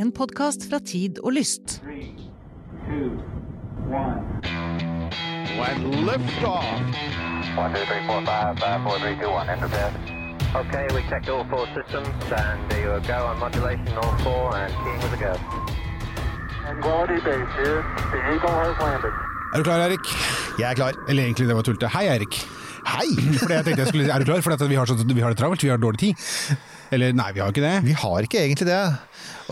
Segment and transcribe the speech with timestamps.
[0.00, 1.74] En podkast fra Tid og Lyst.
[1.84, 2.14] Three,
[2.88, 3.10] two,
[3.92, 4.40] one.
[5.60, 6.64] and liftoff.
[7.60, 9.44] One, two, three, four, five, five, four, three, two, one.
[10.60, 14.72] Okay, we checked all four systems, and there you go on modulation, all four, and
[14.82, 15.34] keying with a go.
[16.80, 17.84] Quality base here.
[18.12, 19.12] The Eagle has landed.
[19.52, 20.06] Er du klar, Erik?
[20.58, 20.92] Jeg er klar.
[21.08, 21.88] Eller egentlig, det var tullete.
[21.88, 22.40] Hei, Erik.
[22.86, 23.08] Hei!
[23.42, 24.40] Fordi jeg tenkte jeg skulle Er du klar?
[24.40, 26.14] For vi har, så, vi har det travelt, vi har dårlig tid.
[26.90, 27.76] Eller nei, vi har ikke det.
[27.86, 28.80] Vi har ikke egentlig det.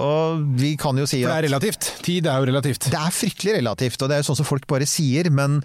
[0.02, 1.88] Og vi kan jo si For det er relativt.
[2.06, 2.90] Tid er jo relativt.
[2.90, 5.60] det er fryktelig relativt, og det er jo sånn som folk bare sier, men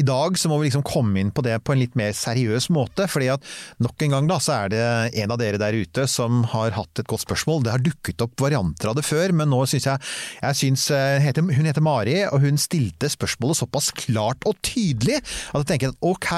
[0.00, 2.70] i dag så må vi liksom komme inn på det på en litt mer seriøs
[2.72, 3.44] måte, fordi at
[3.82, 4.84] nok en gang da, så er det
[5.22, 7.64] en av dere der ute som har hatt et godt spørsmål.
[7.66, 11.30] Det har dukket opp varianter av det før, men nå syns jeg, jeg synes, eh,
[11.42, 16.00] Hun heter Mari, og hun stilte spørsmålet såpass klart og tydelig at jeg tenker at
[16.00, 16.30] ok,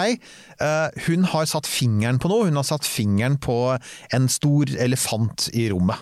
[0.60, 2.48] eh, hun har satt fingeren på noe.
[2.48, 3.76] Hun har satt fingeren på
[4.14, 6.00] en stor elefant i rommet.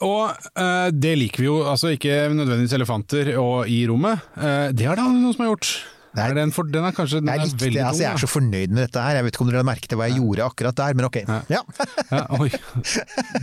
[0.00, 4.28] Og eh, det liker vi jo, altså ikke nødvendigvis elefanter og i rommet.
[4.36, 5.72] Eh, det er det noen som har gjort.
[6.18, 8.22] Er den, for, den er kanskje den Jeg er likte veldig det, altså jeg er
[8.24, 9.14] så fornøyd med dette her.
[9.20, 11.18] Jeg vet ikke om dere har merket hva jeg gjorde akkurat der, men ok.
[11.28, 11.60] Ja.
[12.10, 12.48] ja, Oi.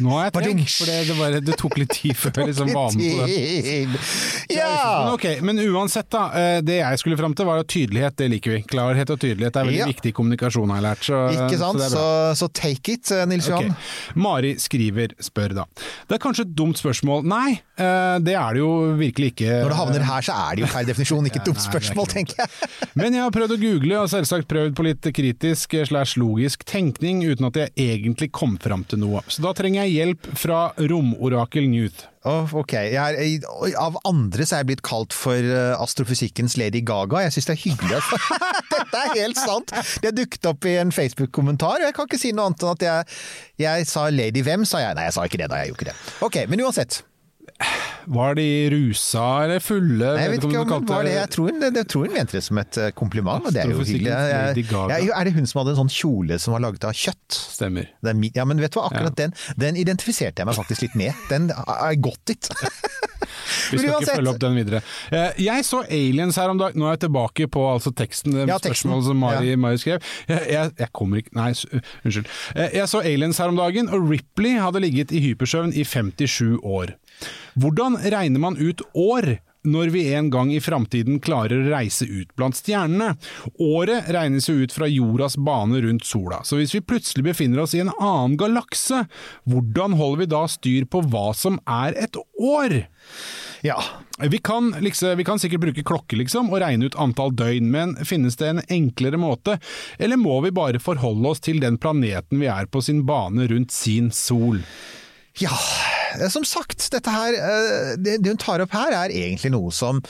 [0.04, 2.74] Nå er jeg treg, for det, det, bare, det tok litt tid før jeg liksom
[2.76, 4.02] var med på det.
[4.52, 8.30] Men okay, men uansett da, eh, det jeg skulle fram til var at tydelighet, det
[8.36, 8.60] liker vi.
[8.68, 9.88] Klarhet og tydelighet er veldig Ja.
[9.92, 11.04] viktig i kommunikasjon, har jeg lært.
[11.08, 11.80] Så, Ikke sant?
[11.80, 12.06] Så er Så,
[12.42, 13.72] så take it, eh, Nils Johan.
[13.72, 14.20] Okay.
[14.28, 15.66] Mari skriver, spør da.
[16.08, 17.24] Det er kanskje et dumt spørsmål.
[17.24, 19.52] Nei, eh, det er det jo virkelig ikke.
[19.64, 22.08] Når det havner her, så er det jo per definisjon, ikke et dumt er spørsmål,
[22.12, 22.50] tenker jeg.
[22.98, 27.24] Men jeg har prøvd å google, og selvsagt prøvd på litt kritisk slash logisk tenkning,
[27.28, 29.24] uten at jeg egentlig kom fram til noe.
[29.30, 32.08] Så da trenger jeg hjelp fra romorakel Newt.
[32.28, 33.16] Oh, ok, er,
[33.80, 37.22] Av andre så er jeg blitt kalt for eh, astrofysikkens Lady Gaga.
[37.24, 38.02] Jeg syns det er hyggelig.
[38.74, 39.72] Dette er helt sant!
[40.04, 42.88] Det dukket opp i en Facebook-kommentar, og jeg kan ikke si noe annet enn at
[42.90, 43.20] jeg,
[43.64, 44.98] jeg sa Lady hvem, sa jeg.
[44.98, 46.18] Nei, jeg sa ikke det da, jeg gjorde ikke det.
[46.28, 47.04] Ok, men uansett.
[48.08, 50.12] Var de rusa eller fulle?
[50.16, 51.14] Nei, jeg vet ikke om det var det.
[51.18, 53.64] Jeg tror hun, det, jeg tror hun mente det som et eh, kompliment, og det
[53.66, 54.14] er jo hyggelig.
[54.14, 57.40] Jeg, jeg, er det hun som hadde en sånn kjole som var laget av kjøtt?
[57.58, 57.90] Stemmer.
[58.08, 59.26] Er ja, men vet du hva, akkurat Ja.
[59.26, 61.20] den, den identifiserte jeg meg faktisk litt med.
[61.34, 62.48] Den I got it.
[63.72, 64.80] Vi skal ikke følge opp den videre.
[65.12, 66.80] Eh, Jeg så Aliens her om dagen.
[66.80, 68.88] Nå er jeg tilbake på altså teksten, det Ja, teksten.
[68.88, 69.58] spørsmålet som Mari, Ja.
[69.60, 70.00] Mari skrev.
[70.30, 71.50] Jeg, jeg, jeg kommer ikke Nei,
[72.06, 72.32] unnskyld.
[72.56, 76.60] Eh, Jeg så Aliens her om dagen, og Ripley hadde ligget i hypersøvn i 57
[76.64, 76.96] år.
[77.58, 79.38] Hvordan regner man ut år?
[79.68, 83.18] Når vi en gang i framtiden klarer å reise ut blant stjernene.
[83.60, 87.74] Året regnes jo ut fra jordas bane rundt sola, så hvis vi plutselig befinner oss
[87.76, 89.02] i en annen galakse,
[89.50, 92.80] hvordan holder vi da styr på hva som er et år?
[93.66, 93.82] Ja.
[94.24, 97.98] Vi kan, liksom, vi kan sikkert bruke klokke liksom, og regne ut antall døgn, men
[98.08, 99.60] finnes det en enklere måte,
[100.00, 103.76] eller må vi bare forholde oss til den planeten vi er på sin bane rundt
[103.76, 104.64] sin sol?
[105.38, 105.54] Ja,
[106.34, 110.02] som sagt, dette her eh, det hun tar opp her, er egentlig noe som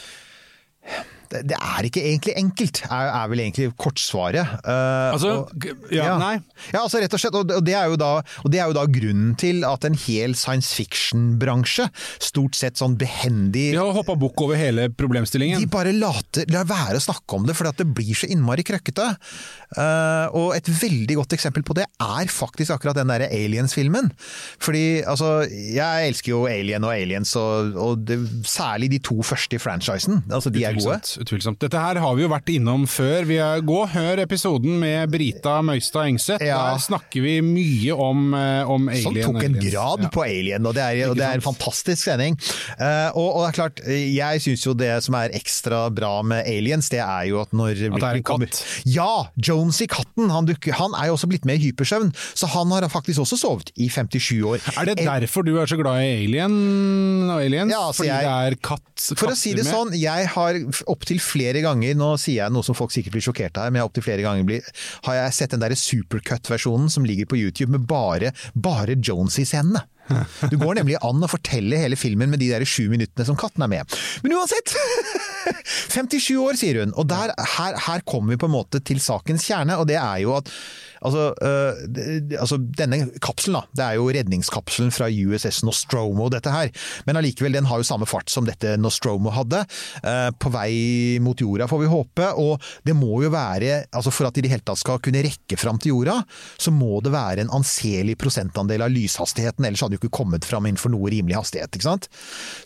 [1.32, 4.54] det, det er ikke egentlig enkelt, er, er vel egentlig kortsvaret.
[4.64, 6.36] Uh, Altså, og- ja, ja, nei.
[6.74, 8.12] Ja, altså rett og slett, og det, er jo da,
[8.44, 11.88] og det er jo da grunnen til at en hel science fiction-bransje,
[12.24, 15.60] stort sett sånn behendig De har hoppa bukk over hele problemstillingen.
[15.64, 18.66] de bare later, lar være å snakke om det, fordi at det blir så innmari
[18.68, 19.08] krøkkete.
[19.78, 24.12] Uh, og et veldig godt eksempel på det er faktisk akkurat den derre Aliens-filmen.
[24.64, 29.58] Fordi altså, jeg elsker jo Alien og Aliens, og, og det, særlig de to første
[29.58, 30.22] i franchisen.
[30.32, 31.00] Altså, de er gode.
[31.22, 31.60] Utvilsomt.
[31.64, 33.26] Dette her har vi jo vært innom før.
[33.30, 36.44] Vi er, gå og hør episoden med Brita Møystad Engseth.
[36.46, 36.60] Ja.
[36.74, 39.04] Der snakker vi mye om, eh, om alien.
[39.04, 40.10] Som tok en grad Ja.
[40.14, 42.38] på Alien, og det er, og det er en fantastisk sending.
[42.80, 46.46] Uh, og, og det er klart, jeg syns jo det som er ekstra bra med
[46.46, 48.62] Aliens, det er jo at når At det er en katt.
[48.86, 49.10] Ja!
[49.38, 52.88] Jonesy katten, han, dukker, han er jo også blitt med i hypersøvn, så han har
[52.92, 54.62] faktisk også sovet i 57 år.
[54.78, 57.72] Er det derfor du er så glad i Alien og aliens?
[57.74, 58.84] Ja, altså Fordi jeg- det er katt,
[59.18, 59.74] For å si det med?
[59.74, 60.54] sånn, jeg har
[61.08, 64.04] opptil flere ganger, nå sier jeg noe som folk sikkert blir sjokkert av, men opptil
[64.04, 64.66] flere ganger blir,
[65.08, 69.86] har jeg sett den der supercut-versjonen som ligger på YouTube med bare, bare Jonesy-scenene.
[70.52, 73.66] Du går nemlig an å fortelle hele filmen med de der sju minuttene som katten
[73.66, 73.98] er med.
[74.24, 74.76] Men uansett!
[75.96, 76.96] 57 år, sier hun.
[77.00, 80.26] Og der, her, her kommer vi på en måte til sakens kjerne, og det er
[80.26, 80.52] jo at
[81.06, 83.64] Altså, øh, altså denne kapselen, da.
[83.78, 86.72] Det er jo redningskapselen fra USS Nostromo, dette her.
[87.06, 89.64] Men allikevel, den har jo samme fart som dette Nostromo hadde.
[90.02, 92.32] Øh, på vei mot jorda, får vi håpe.
[92.42, 95.22] Og det må jo være altså For at de i det hele tatt skal kunne
[95.26, 96.18] rekke fram til jorda,
[96.58, 100.66] så må det være en anselig prosentandel av lyshastigheten, ellers hadde du ikke kommet fram
[100.70, 101.72] innenfor noe rimelig hastighet.
[101.76, 102.08] ikke sant?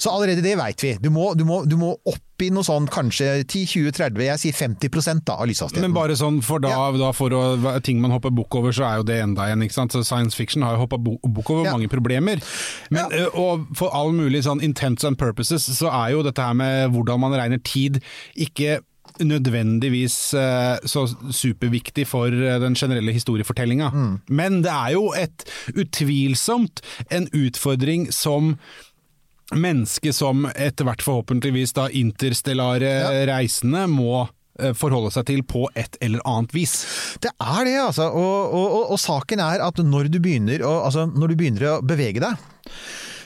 [0.02, 0.98] Så allerede det veit vi.
[1.02, 5.22] Du må, du, må, du må opp i noe sånn kanskje 10-20-30, jeg sier 50
[5.28, 5.86] da, av lyshastigheten.
[5.86, 6.88] Men bare sånn, for da, Ja.
[6.98, 7.42] da for å,
[7.86, 9.62] ting man hopper bukk over, så er jo det enda igjen.
[9.68, 9.92] ikke sant?
[9.94, 11.72] Så Science fiction har jo hoppa bukk over Ja.
[11.78, 12.42] mange problemer.
[12.90, 13.28] Men, Ja.
[13.34, 17.20] Og for all mulig sånn intents and purposes, så er jo dette her med hvordan
[17.20, 18.02] man regner tid,
[18.36, 18.80] ikke
[19.28, 23.90] nødvendigvis eh, så superviktig for eh, den generelle historiefortellinga.
[23.94, 24.14] Mm.
[24.30, 25.46] Men det er jo et
[25.76, 28.56] utvilsomt en utfordring som
[29.52, 34.24] menneske som etter hvert forhåpentligvis da interstellare reisende må
[34.62, 36.78] eh, forholde seg til på et eller annet vis.
[37.24, 38.08] Det er det, altså.
[38.10, 41.70] Og, og, og, og saken er at når du, begynner å, altså, når du begynner
[41.74, 42.48] å bevege deg,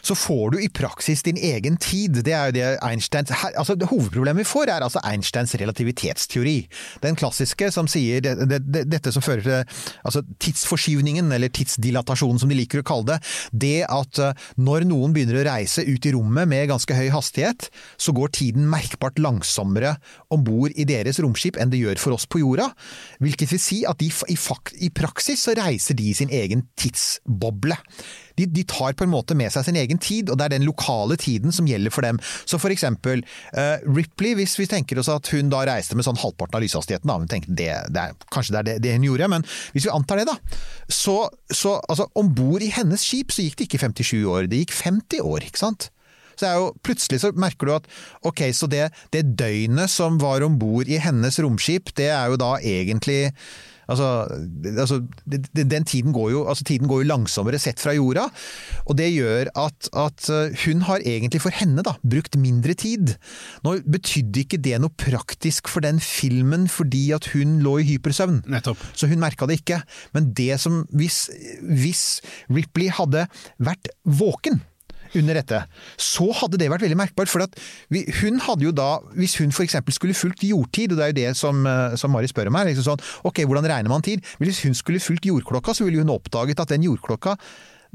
[0.05, 2.21] så får du i praksis din egen tid.
[2.25, 6.57] Det er jo det Einsteins altså det Hovedproblemet vi får, er altså Einsteins relativitetsteori.
[7.03, 12.41] Den klassiske som sier det, det, det, dette som fører til altså tidsforskyvningen, eller tidsdilatasjonen
[12.41, 13.19] som de liker å kalle det.
[13.65, 17.69] Det at eh, når noen begynner å reise ut i rommet med ganske høy hastighet,
[17.97, 19.95] så går tiden merkbart langsommere
[20.33, 22.69] om bord i deres romskip enn det gjør for oss på jorda.
[23.23, 24.37] Hvilket vil si at de, i,
[24.85, 27.79] i praksis så reiser de sin egen tidsboble.
[28.39, 30.67] De, de tar på en måte med seg sin egen tid, og det er den
[30.67, 32.19] lokale tiden som gjelder for dem.
[32.45, 33.23] Så for eksempel
[33.55, 37.09] uh, Ripley, hvis vi tenker oss at hun da reiste med sånn halvparten av lyshastigheten,
[37.11, 39.87] da, hun tenkte det, det er, kanskje det er det, det hun gjorde, men hvis
[39.87, 40.61] vi antar det, da,
[40.91, 41.17] så,
[41.49, 44.75] så altså, om bord i hennes skip så gikk det ikke 57 år, det gikk
[44.77, 45.89] 50 år, ikke sant?
[46.39, 47.87] Så jo, plutselig så merker du at
[48.27, 52.39] ok, så det, det døgnet som var om bord i hennes romskip, det er jo
[52.41, 53.31] da egentlig
[53.91, 54.25] Altså,
[54.71, 58.27] altså den tiden går, jo, altså tiden går jo langsommere sett fra jorda,
[58.85, 63.15] og det gjør at, at eh, hun har egentlig for henne da, brukt mindre tid.
[63.65, 68.43] Nå betydde ikke det noe praktisk for den filmen fordi at hun lå i hypersøvn.
[68.51, 68.81] Nettopp.
[68.97, 69.81] Så hun merka det ikke.
[70.15, 71.25] Men det som hvis,
[71.61, 72.05] hvis
[72.49, 73.27] Ripley hadde
[73.61, 74.61] vært våken
[75.19, 75.61] under dette,
[75.97, 77.31] så hadde det vært veldig merkbart.
[77.31, 77.45] For
[77.93, 79.77] vi, hun hadde jo da, hvis hun f.eks.
[79.95, 82.69] skulle fulgt jordtid, og det er jo det som, eh, som Mari spør om her,
[82.71, 84.25] liksom sånn, ok, hvordan regner man tid?
[84.41, 87.37] Hvis hun skulle fulgt jordklokka, så ville hun oppdaget at den jordklokka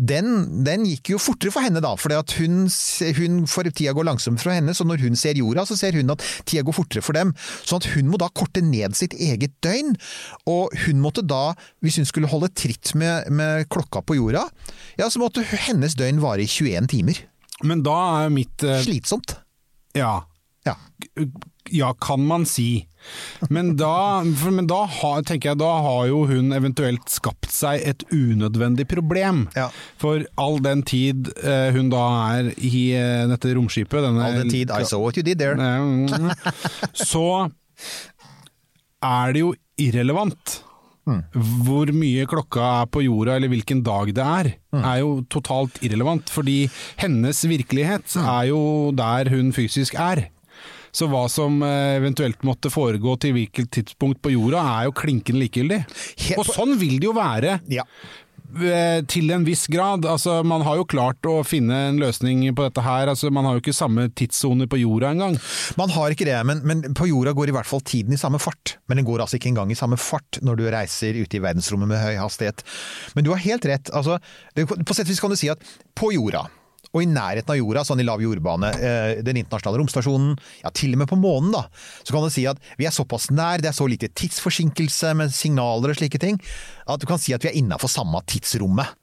[0.00, 2.62] den, den gikk jo fortere for henne da, for hun,
[3.18, 6.12] hun får tida gå langsommere fra henne, så når hun ser jorda, så ser hun
[6.14, 7.34] at tida går fortere for dem.
[7.68, 9.92] Sånn at hun må da korte ned sitt eget døgn,
[10.50, 11.52] og hun måtte da,
[11.84, 14.46] hvis hun skulle holde tritt med, med klokka på jorda,
[15.00, 17.22] ja, så måtte hennes døgn vare i 21 timer.
[17.66, 18.78] Men da er mitt uh...
[18.80, 19.36] Slitsomt.
[19.96, 20.22] Ja.
[20.64, 20.76] Ja.
[21.70, 22.86] Ja, kan man si.
[23.48, 28.04] Men da, men da har, tenker jeg, da har jo hun eventuelt skapt seg et
[28.12, 29.46] unødvendig problem.
[29.56, 29.68] Ja.
[30.00, 32.04] For all den tid eh, hun da
[32.36, 35.56] er i eh, dette romskipet denne, All the tid I saw what you did there.
[35.56, 36.32] Mm.
[36.92, 37.26] Så
[39.00, 40.60] er det jo irrelevant.
[41.64, 46.30] Hvor mye klokka er på jorda, eller hvilken dag det er, er jo totalt irrelevant.
[46.30, 46.68] Fordi
[47.00, 48.60] hennes virkelighet er jo
[48.94, 50.28] der hun fysisk er.
[50.92, 55.44] Så hva som eh, eventuelt måtte foregå til hvilket tidspunkt på jorda, er jo klinkende
[55.44, 55.84] likegyldig.
[56.38, 57.84] Og sånn vil det jo være Ja.
[58.58, 60.02] eh, til en viss grad.
[60.10, 63.06] Altså, man har jo klart å finne en løsning på dette her.
[63.12, 65.38] Altså, man har jo ikke samme tidssoner på jorda engang.
[65.78, 68.40] Man har ikke det, men, men på jorda går i hvert fall tiden i samme
[68.42, 68.74] fart.
[68.90, 71.92] Men den går altså ikke engang i samme fart når du reiser ute i verdensrommet
[71.92, 72.64] med høy hastighet.
[73.14, 73.92] Men du har helt rett.
[73.94, 74.18] Altså,
[74.58, 75.62] på sett og vis kan du si at
[75.94, 76.48] på jorda,
[76.90, 80.32] og i nærheten av jorda, sånn i lav jordbane, eh, den internasjonale romstasjonen,
[80.64, 81.64] ja til og med på månen, da,
[82.02, 85.34] så kan du si at vi er såpass nær, det er så lite tidsforsinkelse med
[85.34, 86.40] signaler og slike ting,
[86.90, 88.96] at du kan si at vi er innafor samme tidsrommet.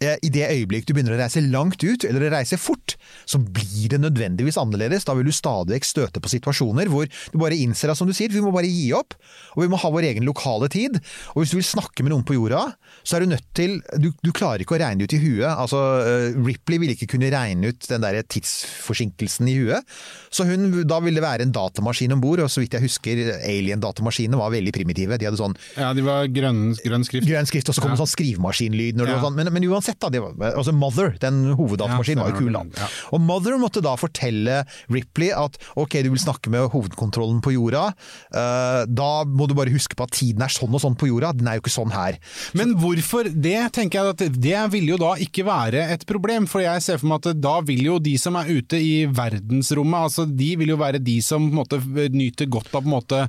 [0.00, 3.38] Eh, I det øyeblikk du begynner å reise langt ut, eller å reise fort, så
[3.40, 5.06] blir det nødvendigvis annerledes.
[5.08, 8.12] Da vil du stadig vekk støte på situasjoner hvor du bare innser at som du
[8.12, 9.14] sier, vi må bare gi opp,
[9.56, 10.98] og vi må ha vår egen lokale tid.
[11.34, 12.74] Og hvis du vil snakke med noen på jorda,
[13.06, 15.48] så er du nødt til Du, du klarer ikke å regne ut i huet.
[15.48, 19.84] Altså, eh, Ripley ville ikke kunne regne ut den der tidsforsinkelsen i huet.
[20.30, 23.22] Så hun, da ville det være en datamaskin om bord, og så vidt jeg husker,
[23.48, 25.16] alien-datamaskinene var veldig primitive.
[25.18, 27.26] De hadde sånn Ja, de var grønn, grønn skrift.
[27.28, 28.04] grønn skrift, og så kom det Ja.
[28.04, 28.94] sånn skrivemaskinlyd.
[28.96, 29.20] Når det Ja.
[29.20, 29.36] var sånn.
[29.36, 30.10] men, men uansett, da.
[30.10, 32.62] Det var, altså Mother, den hoveddatamaskinen, Ja, var jo kul, da.
[32.82, 32.88] ja.
[33.14, 37.92] Og Mother måtte da fortelle Ripley at ok, du vil snakke med hovedkontrollen på jorda.
[38.34, 41.32] Uh, da må du bare huske på at tiden er sånn og sånn på jorda.
[41.36, 42.18] Den er jo ikke sånn her.
[42.58, 46.64] Men hvorfor det, tenker jeg at det vil jo da ikke være et problem, for
[46.64, 50.26] jeg ser for meg at da vil jo de som er ute i verdensrommet, altså
[50.26, 51.80] de vil jo være de som på en måte
[52.12, 53.20] nyter godt av på en måte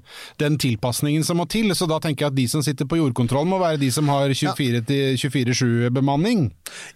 [0.41, 3.51] den tilpasningen som må til, så da tenker jeg at de som sitter på jordkontrollen
[3.51, 5.89] må være de som har 24-7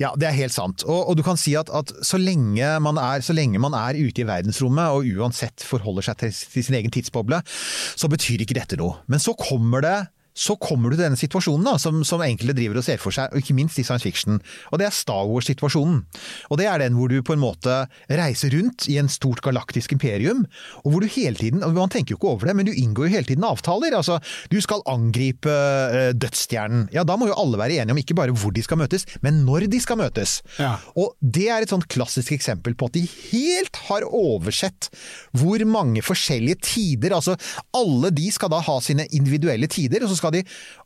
[0.02, 0.86] Ja, det er helt sant.
[0.88, 4.24] Og, og du kan si at, at så, lenge er, så lenge man er ute
[4.24, 8.80] i verdensrommet, og uansett forholder seg til, til sin egen tidsboble, så betyr ikke dette
[8.80, 9.02] noe.
[9.12, 9.98] Men så kommer det
[10.34, 13.32] så kommer du til denne situasjonen da, som, som enkelte driver og ser for seg,
[13.32, 14.40] og ikke minst i science fiction.
[14.72, 16.02] Og det er Star Wars-situasjonen.
[16.50, 19.96] Og det er den hvor du på en måte reiser rundt i en stort galaktisk
[19.96, 20.46] imperium,
[20.84, 23.08] og hvor du hele tiden og Man tenker jo ikke over det, men du inngår
[23.08, 23.96] jo hele tiden avtaler.
[23.98, 24.20] Altså,
[24.52, 26.90] du skal angripe uh, dødsstjernen.
[26.94, 29.42] Ja, da må jo alle være enige om ikke bare hvor de skal møtes, men
[29.48, 30.40] når de skal møtes.
[30.62, 30.76] Ja.
[30.94, 34.92] Og det er et sånt klassisk eksempel på at de helt har oversett
[35.38, 37.36] hvor mange forskjellige tider Altså,
[37.76, 40.44] alle de skal da ha sine individuelle tider, og så skal de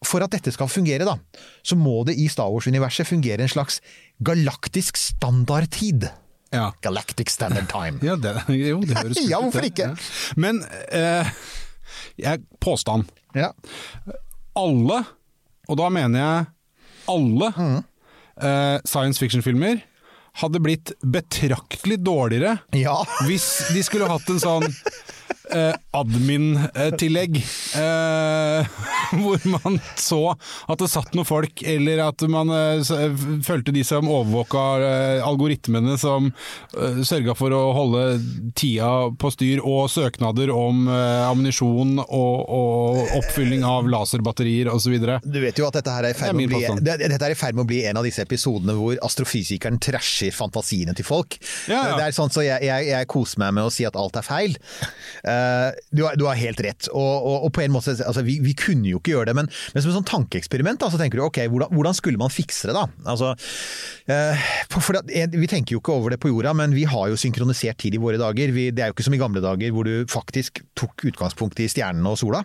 [0.08, 1.18] For at dette skal fungere, da,
[1.66, 3.82] så må det i Star Wars-universet fungere en slags
[4.24, 6.08] galaktisk standardtid.
[6.56, 6.70] Ja.
[6.86, 8.00] Galactic Standard Time.
[8.06, 9.90] Ja, det, jo, det høres kult Ja, hvorfor ikke?
[9.92, 9.96] Ja.
[10.40, 10.62] Men
[10.94, 11.32] eh,
[12.22, 13.10] jeg, påstand.
[13.36, 13.50] Ja.
[14.56, 15.02] Alle,
[15.68, 16.46] og da mener jeg
[17.12, 17.82] alle, Mm.
[18.42, 19.82] eh, science fiction-filmer
[20.42, 22.96] hadde blitt betraktelig dårligere ja.
[23.28, 24.66] hvis de skulle hatt en sånn
[25.52, 27.38] eh, admin-tillegg.
[27.76, 28.78] Eh,
[29.20, 32.96] hvor man så at det satt noen folk, eller at man eh,
[33.46, 38.06] fulgte de som overvåka eh, algoritmene som eh, sørga for å holde
[38.58, 44.98] tida på styr, og søknader om eh, ammunisjon og, og oppfylling av laserbatterier osv.
[45.24, 47.70] Du vet jo at dette her er i ferd Det er med er med å
[47.70, 51.38] bli en av disse episodene hvor astrofysikeren trasher fantasiene til folk.
[51.70, 51.96] Ja, ja.
[52.00, 54.26] Det er sånn så jeg, jeg, jeg koser meg med å si at alt er
[54.26, 54.58] feil.
[55.36, 56.90] Eh, du, har, du har helt rett.
[56.92, 59.50] Og, og, og på en måte, altså, vi, vi kunne jo ikke gjøre det, men,
[59.74, 62.76] men som et sånn tankeeksperiment så tenker du ok, hvordan, hvordan skulle man fikse det
[62.78, 62.86] da?
[63.12, 63.34] Altså,
[64.12, 67.10] eh, for at, eh, vi tenker jo ikke over det på jorda, men vi har
[67.12, 68.54] jo synkronisert tid i våre dager.
[68.56, 71.70] Vi, det er jo ikke som i gamle dager hvor du faktisk tok utgangspunkt i
[71.72, 72.44] stjernene og sola.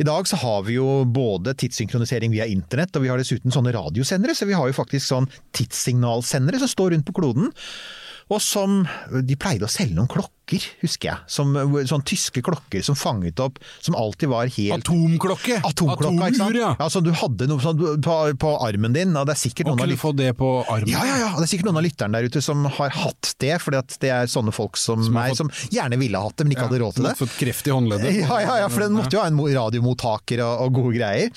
[0.00, 3.74] I dag så har vi jo både tidssynkronisering via internett, og vi har dessuten sånne
[3.74, 7.52] radiosendere, så vi har jo faktisk sånn tidssignalsendere som står rundt på kloden.
[8.32, 8.82] Og som
[9.26, 10.30] De pleide å selge noen klokker,
[10.82, 11.18] husker jeg.
[11.32, 11.54] Som,
[11.88, 15.60] sånn tyske klokker som fanget opp Som alltid var helt Atomklokke!
[15.64, 16.28] Atomklokka?
[16.28, 16.70] Atomur, ja.
[16.78, 19.76] Ja, Som du hadde noe sånn på, på armen din, og det er sikkert Og
[19.76, 20.90] noen av kunne få det på armen.
[20.92, 23.54] ja, ja, ja, det er sikkert noen av lytterne der ute som har hatt det,
[23.62, 26.56] for det er sånne folk som, Som meg, fått- som gjerne ville hatt det, men
[26.56, 27.14] ikke hadde råd til det.
[27.18, 28.12] Fått kreft i håndleddet.
[28.22, 31.30] Ja, ja, ja, for den måtte jo ha en radiomottaker og, og gode greier.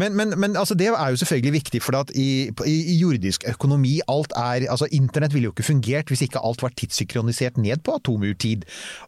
[0.00, 3.46] Men, men, men altså, det er jo selvfølgelig viktig, for at i, i, i jordisk
[3.52, 7.82] økonomi alt er altså Internett ville jo ikke fungert hvis ikke alt var tidssynkronisert ned
[7.86, 8.61] på atomurtid.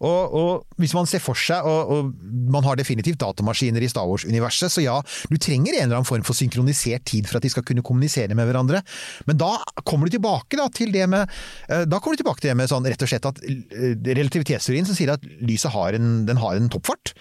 [0.05, 4.09] Og, og hvis man ser for seg, og, og man har definitivt datamaskiner i Star
[4.09, 4.99] Wars-universet, så ja,
[5.31, 8.37] du trenger en eller annen form for synkronisert tid for at de skal kunne kommunisere
[8.37, 8.83] med hverandre.
[9.29, 9.53] Men da
[9.85, 11.25] kommer du tilbake da, til det med
[11.69, 14.97] eh, Da du tilbake til det med sånn rett og slett at eh, relativitetsteorien som
[14.97, 17.15] sier at lyset har en, har en toppfart.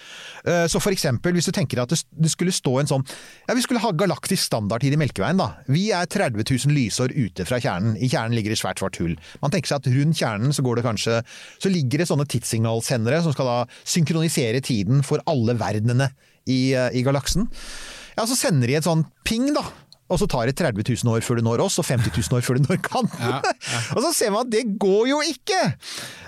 [0.45, 3.05] Eh, Så for eksempel hvis du tenker at det skulle stå en sånn
[3.47, 5.49] Ja, vi skulle ha galaktisk standardtid i Melkeveien, da.
[5.67, 7.95] Vi er 30 000 lysår ute fra kjernen.
[7.97, 9.15] I kjernen ligger det svært svart hull.
[9.43, 11.19] Man tenker seg at rundt kjernen så går det kanskje
[11.61, 16.13] Så ligger det sånne tidssignalsendere som skal da synkronisere tiden for alle verdenene
[16.47, 17.49] i, eh, i galaksen.
[18.13, 19.65] Ja, så sender de et sånn ping, da.
[20.11, 22.43] Og så tar det 30 000 år før det når oss, og 50 000 år
[22.45, 23.53] før det når kanten.
[23.95, 25.61] og så ser man at det går jo ikke!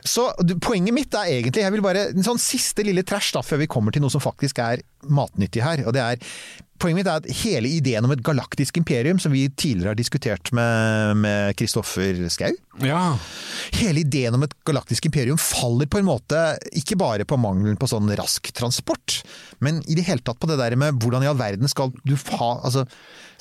[0.05, 0.29] Så
[0.63, 3.69] poenget mitt er egentlig, jeg vil bare, en sånn siste lille trash da, før vi
[3.69, 5.83] kommer til noe som faktisk er matnyttig her.
[5.85, 6.31] og det er
[6.75, 10.51] Poenget mitt er at hele ideen om et galaktisk imperium, som vi tidligere har diskutert
[10.55, 12.51] med med Kristoffer Schou
[12.83, 13.15] Ja.
[13.77, 16.41] Hele ideen om et galaktisk imperium faller på en måte
[16.75, 19.21] ikke bare på mangelen på sånn rask transport,
[19.63, 22.15] men i det hele tatt på det der med hvordan i all verden skal du
[22.35, 22.83] ha altså,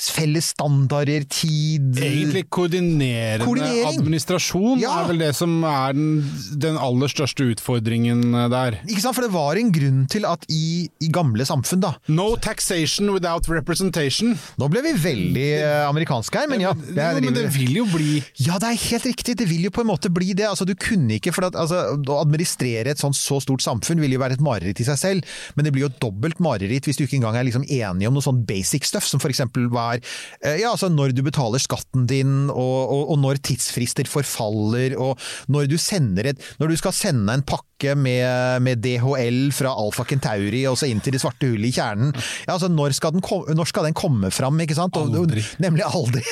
[0.01, 4.93] felles standarder, tid Egentlig koordinerende administrasjon Ja.
[5.03, 6.25] er vel det som er den,
[6.61, 8.79] den aller største utfordringen eh, der.
[8.89, 12.35] Ikke sant, for det var en grunn til at i, i gamle samfunn, da No
[12.37, 14.35] taxation without representation.
[14.61, 16.75] Nå ble vi veldig eh, amerikanske her, men ja.
[16.75, 19.37] jo, men det vil jo bli Ja, det er helt riktig.
[19.41, 20.49] Det vil jo på en måte bli det.
[20.51, 24.15] Altså, du kunne ikke, for at, altså, Å administrere et sånt så stort samfunn vil
[24.17, 27.05] jo være et mareritt i seg selv, men det blir jo dobbelt mareritt hvis du
[27.07, 30.59] ikke engang er liksom enig om noe sånn basic stuff, som for eksempel var eh,
[30.63, 35.71] ja, altså når du betaler skatten din, og, og, og når tidsfrister forfaller, og når
[35.71, 35.79] du
[36.25, 40.89] et Når du skal sende en pakke med, med DHL fra Alfa Kentauri og så
[40.89, 42.15] inn til det svarte hullet i kjernen,
[42.47, 44.97] ja, altså når skal den, kom, når skal den komme fram, ikke sant?
[44.97, 45.45] Og- Aldri.
[45.63, 46.23] Nemlig aldri.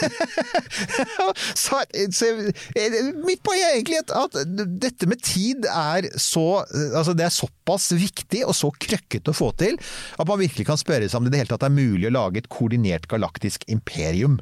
[1.64, 1.82] så,
[2.16, 2.30] så
[2.76, 4.38] eh, mitt poeng er egentlig at, at
[4.82, 9.50] dette med tid er så altså Det er såpass viktig og så krøkkete å få
[9.61, 12.09] til at man virkelig kan spørre seg om det i det hele tatt er mulig
[12.09, 14.38] å lage et koordinert galaktisk imperium.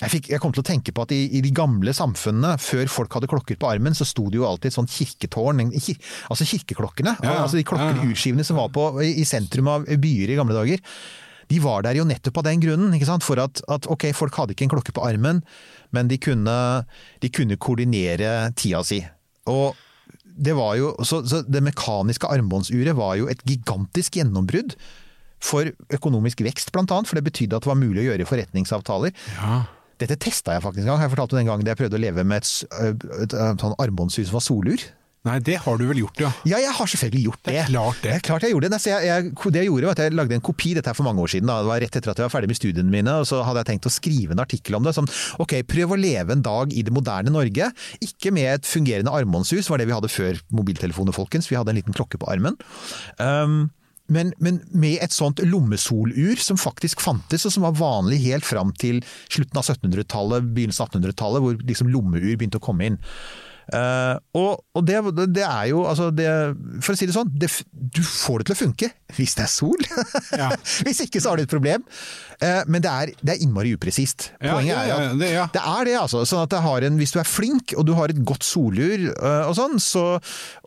[0.00, 2.88] Jeg, fikk, jeg kom til å tenke på at i, i de gamle samfunnene, før
[2.90, 6.00] folk hadde klokker på armen, så sto det jo alltid et sånt kirketårn, kir,
[6.32, 7.12] altså kirkeklokkene.
[7.22, 8.10] Ja, altså De klokkene, Ja, ja.
[8.10, 10.82] urskivene som var på, i, i sentrum av byer i gamle dager.
[11.52, 13.22] De var der jo nettopp av den grunnen, ikke sant?
[13.26, 15.44] for at, at ok, folk hadde ikke en klokke på armen,
[15.94, 16.56] men de kunne,
[17.22, 18.98] de kunne koordinere tida si.
[19.52, 19.78] Og
[20.24, 24.74] det var jo, så, så det mekaniske armbåndsuret var jo et gigantisk gjennombrudd
[25.44, 29.14] for økonomisk vekst, blant annet, for det betydde at det var mulig å gjøre forretningsavtaler.
[29.38, 29.62] Ja.
[30.02, 31.06] Dette testa jeg faktisk en gang.
[31.06, 34.46] Jeg fortalte den gangen jeg prøvde å leve med et, et sånn armbåndshus som var
[34.46, 34.86] solur.
[35.24, 36.28] Nei, det har du vel gjort, ja.
[36.44, 37.52] Ja, jeg har selvfølgelig gjort det.
[37.54, 38.10] Det er klart det.
[38.10, 38.72] Det er klart jeg gjorde det.
[38.74, 41.06] Nei, jeg, jeg, det jeg gjorde var at jeg lagde en kopi, dette er for
[41.06, 41.56] mange år siden, da.
[41.64, 43.70] det var rett etter at jeg var ferdig med studiene mine, og så hadde jeg
[43.70, 44.92] tenkt å skrive en artikkel om det.
[44.98, 45.08] Som
[45.40, 47.70] ok, prøv å leve en dag i det moderne Norge.
[48.04, 51.48] Ikke med et fungerende armbåndshus, var det vi hadde før mobiltelefoner, folkens.
[51.48, 52.60] Vi hadde en liten klokke på armen.
[53.16, 53.72] Um,
[54.12, 58.74] men, men med et sånt lommesolur som faktisk fantes, og som var vanlig helt fram
[58.76, 59.00] til
[59.32, 63.00] slutten av 1700-tallet, begynnelsen av 1800-tallet, hvor liksom lommeur begynte å komme inn.
[63.72, 64.98] Uh, og og det,
[65.32, 66.26] det er jo, altså det,
[66.84, 69.52] For å si det sånn, det, du får det til å funke hvis det er
[69.52, 69.86] sol.
[70.40, 70.50] Ja.
[70.84, 71.84] hvis ikke så har du et problem.
[72.42, 74.32] Uh, men det er, det er innmari upresist.
[74.42, 76.26] Poenget ja, er ja, at det- er det, altså.
[76.28, 79.08] Sånn at det har en, hvis du er flink og du har et godt solur
[79.14, 80.06] uh, og sånn, så,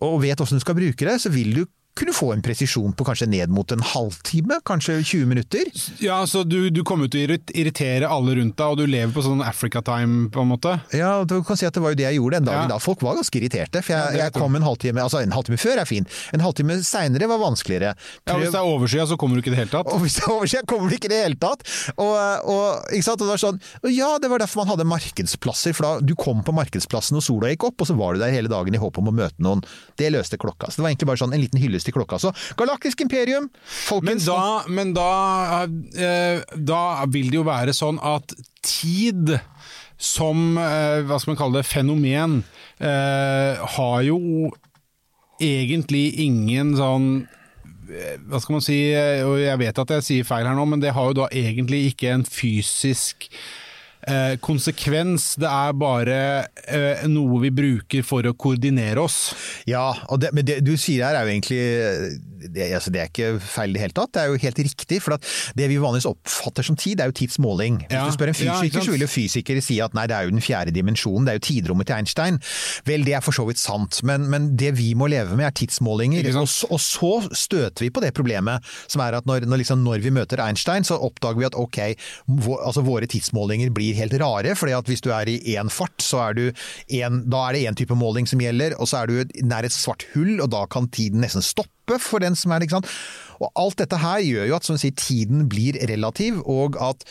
[0.01, 1.65] og vet hvordan du skal bruke det, så vil du
[1.97, 5.69] kunne få en presisjon på kanskje ned mot en halvtime, kanskje 20 minutter.
[6.03, 9.11] Ja, så du, du kommer til å irrit- irritere alle rundt deg, og du lever
[9.15, 10.75] på sånn Africa time, på en måte?
[10.95, 12.75] Ja, du kan si at det var jo det jeg gjorde den dagen Ja.
[12.75, 12.79] da.
[12.83, 13.81] Folk var ganske irriterte.
[13.83, 16.07] For jeg, jeg kom en halvtime altså en halvtime før er fint.
[16.37, 17.95] En halvtime seinere var vanskeligere.
[18.27, 19.89] Ja, Hvis det er overskya, så kommer du ikke i det hele tatt?
[19.93, 21.65] Og hvis det er overskya, kommer du ikke i det hele tatt.
[21.97, 22.13] Og,
[22.53, 23.21] og, ikke sant?
[23.21, 25.73] og det var sånn, og ja, det var derfor man hadde markedsplasser.
[25.77, 28.33] For da du kom på markedsplassen og sola gikk opp, og så var du der
[28.35, 29.63] hele dagen i håp om å møte noen.
[29.97, 30.69] Det løste klokka.
[30.69, 32.19] Så det var egentlig bare sånn en liten hyllest til klokka.
[32.21, 33.49] Så Galaktisk imperium,
[34.03, 35.63] Men da, men da,
[35.95, 39.37] eh, da vil det jo være sånn at tid
[39.97, 42.43] som, eh, hva skal man kalle det, fenomen,
[42.79, 44.51] eh, har jo
[45.41, 47.09] egentlig ingen sånn
[48.27, 48.75] hva skal man si,
[49.23, 51.93] og jeg vet at jeg sier feil her nå, men det har jo da egentlig
[51.93, 53.29] ikke en fysisk
[54.07, 55.35] eh, konsekvens.
[55.41, 56.17] Det er bare
[56.67, 59.19] eh, noe vi bruker for å koordinere oss.
[59.69, 61.61] Ja, og det, men det du sier her er jo egentlig
[62.53, 64.11] det, altså det er ikke feil i det hele tatt.
[64.15, 64.99] Det er jo helt riktig.
[65.03, 65.25] For at
[65.57, 67.79] det vi vanligvis oppfatter som tid, er jo tidsmåling.
[67.87, 70.17] Hvis Ja, du spør en fysiker, ja, så vil jo fysikere si at nei, det
[70.17, 72.39] er jo den fjerde dimensjonen, det er jo tidrommet til Einstein.
[72.87, 75.55] Vel, det er for så vidt sant, men, men det vi må leve med er
[75.63, 76.29] tidsmålinger.
[76.37, 79.81] Og, så- og så støter vi på det problemet som er at når, når, liksom,
[79.85, 81.79] når vi møter Einstein, så oppdager vi at ok,
[82.45, 84.55] vår, altså våre tidsmålinger blir helt rare.
[84.55, 86.39] fordi at hvis du er i én fart, så er
[87.01, 89.75] en, da er det én type måling som gjelder, og så er du nær et
[89.75, 92.91] svart hull, og da kan tiden nesten stoppe for den som er ikke sant.
[93.39, 97.05] Og alt dette her gjør jo at som sier, tiden blir relativ, og at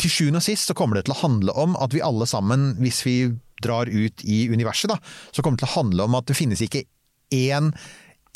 [0.00, 2.74] til sjuende og sist så kommer det til å handle om at vi alle sammen,
[2.82, 3.16] hvis vi
[3.64, 4.98] drar ut i universet, da,
[5.32, 6.84] så kommer det til å handle om at det finnes ikke
[7.34, 7.70] én,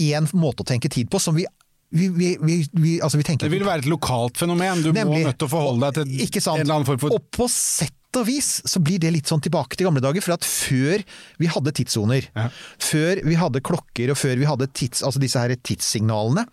[0.00, 1.46] én måte å tenke tid på som vi
[1.90, 2.09] vi,
[2.40, 4.83] vi, vi, altså vi tenker Det vil være et lokalt fenomen.
[4.85, 5.24] Du Nemlig.
[5.24, 6.61] må nødt til å forholde deg til Ikke sant?
[6.61, 9.42] en eller annen form for Og på sett og vis så blir det litt sånn
[9.42, 10.22] tilbake til gamle dager.
[10.24, 11.03] For at før
[11.38, 12.48] vi hadde tidssoner, Ja.
[12.83, 16.46] før vi hadde klokker og før vi hadde tids, altså disse her tidssignalene,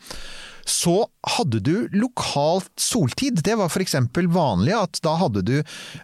[0.67, 0.99] så
[1.37, 3.39] hadde du lokalt soltid.
[3.43, 3.95] Det var f.eks.
[4.35, 5.55] vanlig at da hadde du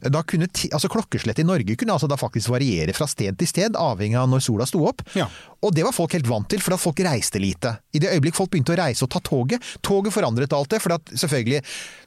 [0.07, 3.77] da kunne altså Klokkeslettet i Norge kunne altså da faktisk variere fra sted til sted,
[3.79, 5.03] avhengig av når sola sto opp.
[5.19, 5.27] Ja.
[5.63, 7.75] Og det var folk helt vant til, for at folk reiste lite.
[7.95, 10.81] I det øyeblikk folk begynte å reise og ta toget, toget forandret alt det.
[10.83, 11.61] For at selvfølgelig,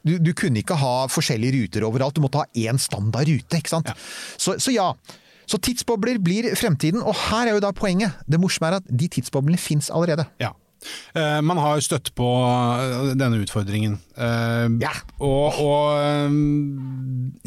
[0.05, 3.61] du, du kunne ikke ha forskjellige ruter overalt, du måtte ha én standard rute.
[3.61, 3.93] ikke sant?
[4.37, 4.91] Så, så ja.
[5.47, 8.17] Så tidsbobler blir fremtiden, og her er jo da poenget.
[8.27, 10.27] Det morsomme er at de tidsboblene fins allerede.
[10.43, 10.51] Ja.
[11.15, 13.99] Eh, man har støtt på eh, denne utfordringen.
[14.17, 14.93] Eh, Ja.
[15.19, 16.31] Og, og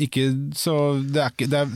[0.00, 1.68] ikke så Det er ikke det er,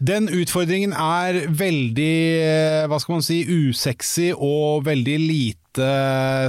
[0.00, 5.88] Den utfordringen er veldig, hva skal man si, usexy og veldig lite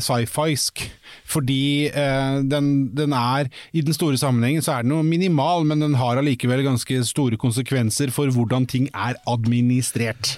[0.02, 0.86] sci-fisk.
[1.32, 5.84] Fordi eh, den, den er I den store sammenhengen så er den jo minimal, men
[5.84, 10.38] den har allikevel ganske store konsekvenser for hvordan ting er administrert.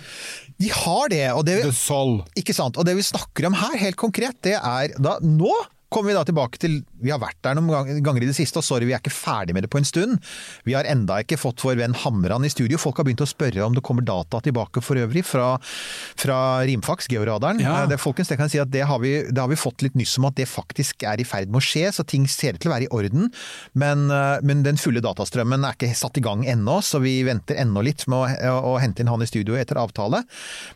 [0.62, 2.20] De har det, og det, Sol.
[2.40, 2.78] ikke sant?
[2.78, 5.54] Og det vi snakker om her, helt konkret, det er da Nå
[5.94, 8.66] kommer vi da tilbake til Vi har vært der noen ganger i det siste, og
[8.66, 10.18] sorry, vi er ikke ferdig med det på en stund.
[10.68, 12.80] Vi har enda ikke fått vår venn Hamran i studio.
[12.82, 15.58] Folk har begynt å spørre om det kommer data tilbake for øvrig fra,
[16.20, 17.60] fra Rimfax, georadaren.
[17.64, 17.84] Ja.
[17.84, 19.84] Eh, Det, folkens, det kan jeg si at det har, vi, det har vi fått
[19.86, 22.56] litt nyss om at det faktisk er i ferd med å skje, så ting ser
[22.56, 23.30] ut til å være i orden.
[23.78, 27.60] Men, eh, men den fulle datastrømmen er ikke satt i gang ennå, så vi venter
[27.62, 30.24] ennå litt med å, å hente inn han i studio etter avtale.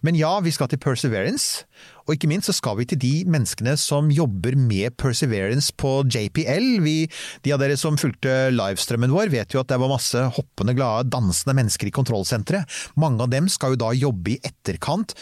[0.03, 1.63] Men ja, vi skal til Perseverance.
[2.07, 6.67] Og ikke minst så skal vi til de menneskene som jobber med Perseverance på JPL.
[6.85, 6.95] Vi,
[7.43, 11.09] de av dere som fulgte livestrømmen vår vet jo at det var masse hoppende, glade,
[11.11, 12.79] dansende mennesker i kontrollsenteret.
[12.95, 15.17] Mange av dem skal jo da jobbe i etterkant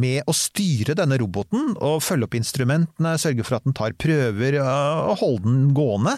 [0.00, 4.56] med å styre denne roboten og følge opp instrumentene, sørge for at den tar prøver
[4.64, 6.16] og holde den gående.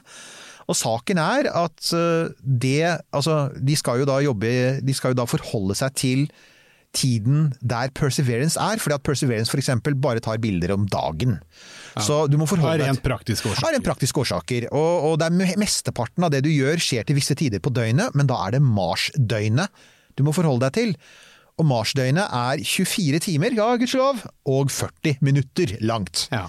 [0.70, 5.18] Og saken er at eh, det Altså, de skal jo da jobbe De skal jo
[5.18, 6.26] da forholde seg til
[6.96, 9.70] tiden der Perseverance er, fordi at Perseverance f.eks.
[10.02, 11.38] bare tar bilder om dagen.
[12.00, 13.68] Så du må forholde Av deg rent praktiske årsaker.
[13.68, 14.68] Av rent praktiske årsaker.
[14.72, 18.16] Og, og det er mesteparten av det du gjør skjer til visse tider på døgnet,
[18.16, 19.84] men da er det Mars-døgnet
[20.18, 20.94] du må forholde deg til.
[21.60, 26.26] Og Mars-døgnet er 24 timer, ja gudskjelov, og 40 minutter langt.
[26.32, 26.46] Ja.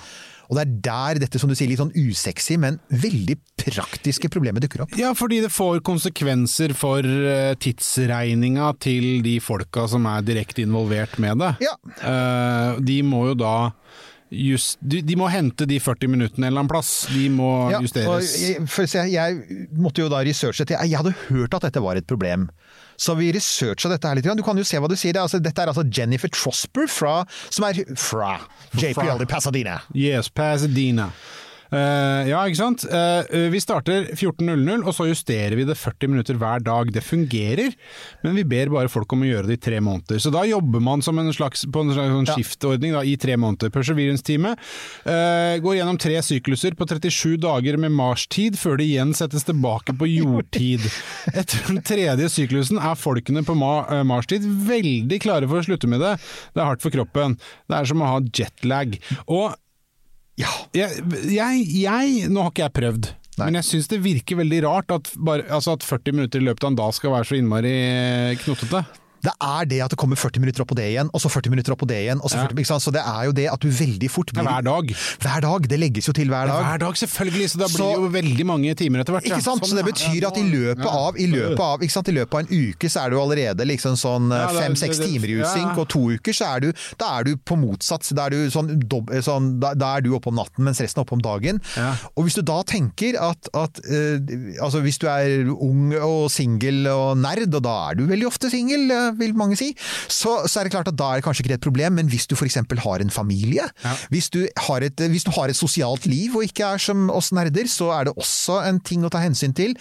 [0.53, 4.61] Og det er der dette som du sier, litt sånn usexy, men veldig praktiske problemet
[4.67, 4.93] dukker opp.
[4.99, 11.17] Ja, fordi det får konsekvenser for eh, tidsregninga til de folka som er direkte involvert
[11.23, 11.53] med det.
[11.65, 11.73] Ja.
[12.05, 13.55] Eh, de må jo da
[14.33, 16.91] just, de, de må hente de 40 minuttene en eller annen plass.
[17.13, 18.33] De må Ja, justeres.
[18.41, 22.07] jeg, å jeg måtte jo da researche til Jeg hadde hørt at dette var et
[22.09, 22.47] problem.
[22.97, 24.29] Så vi researcha dette her litt.
[24.37, 25.15] Du kan jo se hva du sier.
[25.15, 27.15] Er altså, dette er altså Jennifer Trosper fra,
[27.49, 28.35] som er fra
[28.77, 29.79] JPL i Pasadena.
[29.95, 31.09] Yes, Pasadena.
[31.73, 32.83] Eh, ja, ikke sant.
[32.85, 36.91] Uh, vi starter 14.00, og så justerer vi det 40 minutter hver dag.
[36.93, 37.73] Det fungerer,
[38.21, 40.21] men vi ber bare folk om å gjøre det i tre måneder.
[40.21, 42.37] Så da jobber man som en slags, på en slags sånn Ja.
[42.37, 43.73] skiftordning da, i tre måneder.
[43.73, 44.61] Perseverance-teamet
[45.07, 49.97] uh, går gjennom tre sykluser på 37 dager med Mars-tid, før det igjen settes tilbake
[49.97, 50.85] på jordtid.
[51.39, 55.89] Etter den tredje syklusen er folkene på Ma eh, Mars-tid veldig klare for å slutte
[55.89, 56.15] med det.
[56.53, 57.37] Det er hardt for kroppen.
[57.69, 58.97] Det er som å ha jetlag.
[59.25, 59.55] Og
[60.39, 60.49] Ja.
[60.73, 63.45] jeg, jeg, jeg Nå har ikke jeg prøvd, Nei.
[63.45, 66.65] men jeg syns det virker veldig rart at, bare, altså at 40 minutter i løpet
[66.65, 67.73] av en dag skal være så innmari
[68.41, 68.81] knotete.
[69.23, 71.49] Det er det at det kommer 40 minutter opp på det igjen, og så 40
[71.53, 72.19] minutter opp på det igjen.
[72.21, 72.47] Og så Ja.
[72.47, 72.83] 40, ikke sant?
[72.83, 74.85] Så det er jo det at du veldig fort blir hver dag.
[75.23, 75.67] Hver dag!
[75.69, 76.63] Det legges jo til hver dag.
[76.63, 79.25] Hver dag, selvfølgelig, så da blir Så- jo veldig mange timer etter hvert.
[79.27, 79.35] ja.
[79.37, 79.63] Ikke sant?
[79.63, 82.07] Så Sånn, det betyr at i løpet av, i løpet av, ikke sant?
[82.09, 85.27] I løpet av en uke så er du allerede liksom sånn Ja, er- fem-seks timer
[85.29, 85.45] i ja.
[85.45, 88.03] usynk, og to uker så er du, da er du på motsatt.
[88.13, 88.83] Da er du sånn,
[89.23, 91.61] sånn da, da er du oppe om natten, mens resten er oppe om dagen.
[91.77, 91.95] Ja.
[92.17, 94.19] Og hvis du da tenker at, at uh,
[94.61, 98.49] altså hvis du er ung og singel og nerd, og da er du veldig ofte
[98.51, 99.71] singel, eh, vil mange si,
[100.11, 102.27] så, så er det klart at da er det kanskje ikke et problem, men hvis
[102.29, 102.57] du f.eks.
[102.85, 103.93] har en familie, Ja.
[104.09, 107.31] hvis, du har et, hvis du har et sosialt liv og ikke er som oss
[107.35, 109.75] nerder, så er det også en ting å ta hensyn til.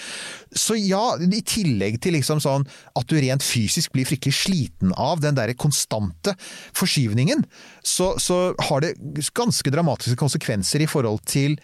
[0.54, 2.66] Så ja, i tillegg til liksom sånn
[2.98, 6.34] at du rent fysisk blir fryktelig sliten av den der konstante
[6.76, 7.44] forskyvningen,
[7.84, 8.94] så, så har det
[9.36, 11.58] ganske dramatiske konsekvenser i forhold til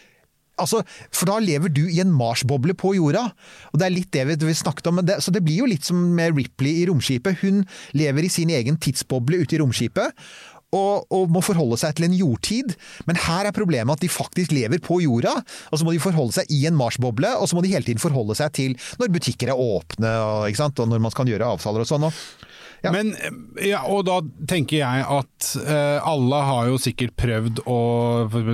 [0.58, 0.82] Altså,
[1.14, 3.28] for da lever du i en Mars-boble på jorda.
[3.72, 5.02] Og det er litt det vi, snakket om.
[5.06, 7.42] Det, så det blir jo litt som med Ripley i romskipet.
[7.42, 7.64] Hun
[7.98, 10.28] lever i sin egen tidsboble ute i romskipet.
[10.76, 12.74] Og, og må forholde seg til en jordtid.
[13.08, 15.38] Men her er problemet at de faktisk lever på jorda.
[15.72, 18.02] Og så må de forholde seg i en Mars-boble, og så må de hele tiden
[18.02, 21.88] forholde seg til når butikker er åpne, og, og når man kan gjøre avtaler og
[21.88, 22.08] sånn.
[22.10, 22.47] Og,
[22.84, 22.92] Ja.
[22.94, 23.10] Men,
[23.58, 27.78] ja, og da tenker jeg at uh, alle har jo sikkert prøvd å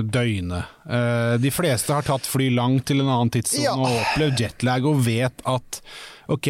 [0.01, 0.63] døgne.
[0.89, 3.75] Uh, de fleste har tatt fly langt til en annen tidssone Ja.
[3.77, 5.81] og opplevd jetlag og vet at
[6.33, 6.49] ok,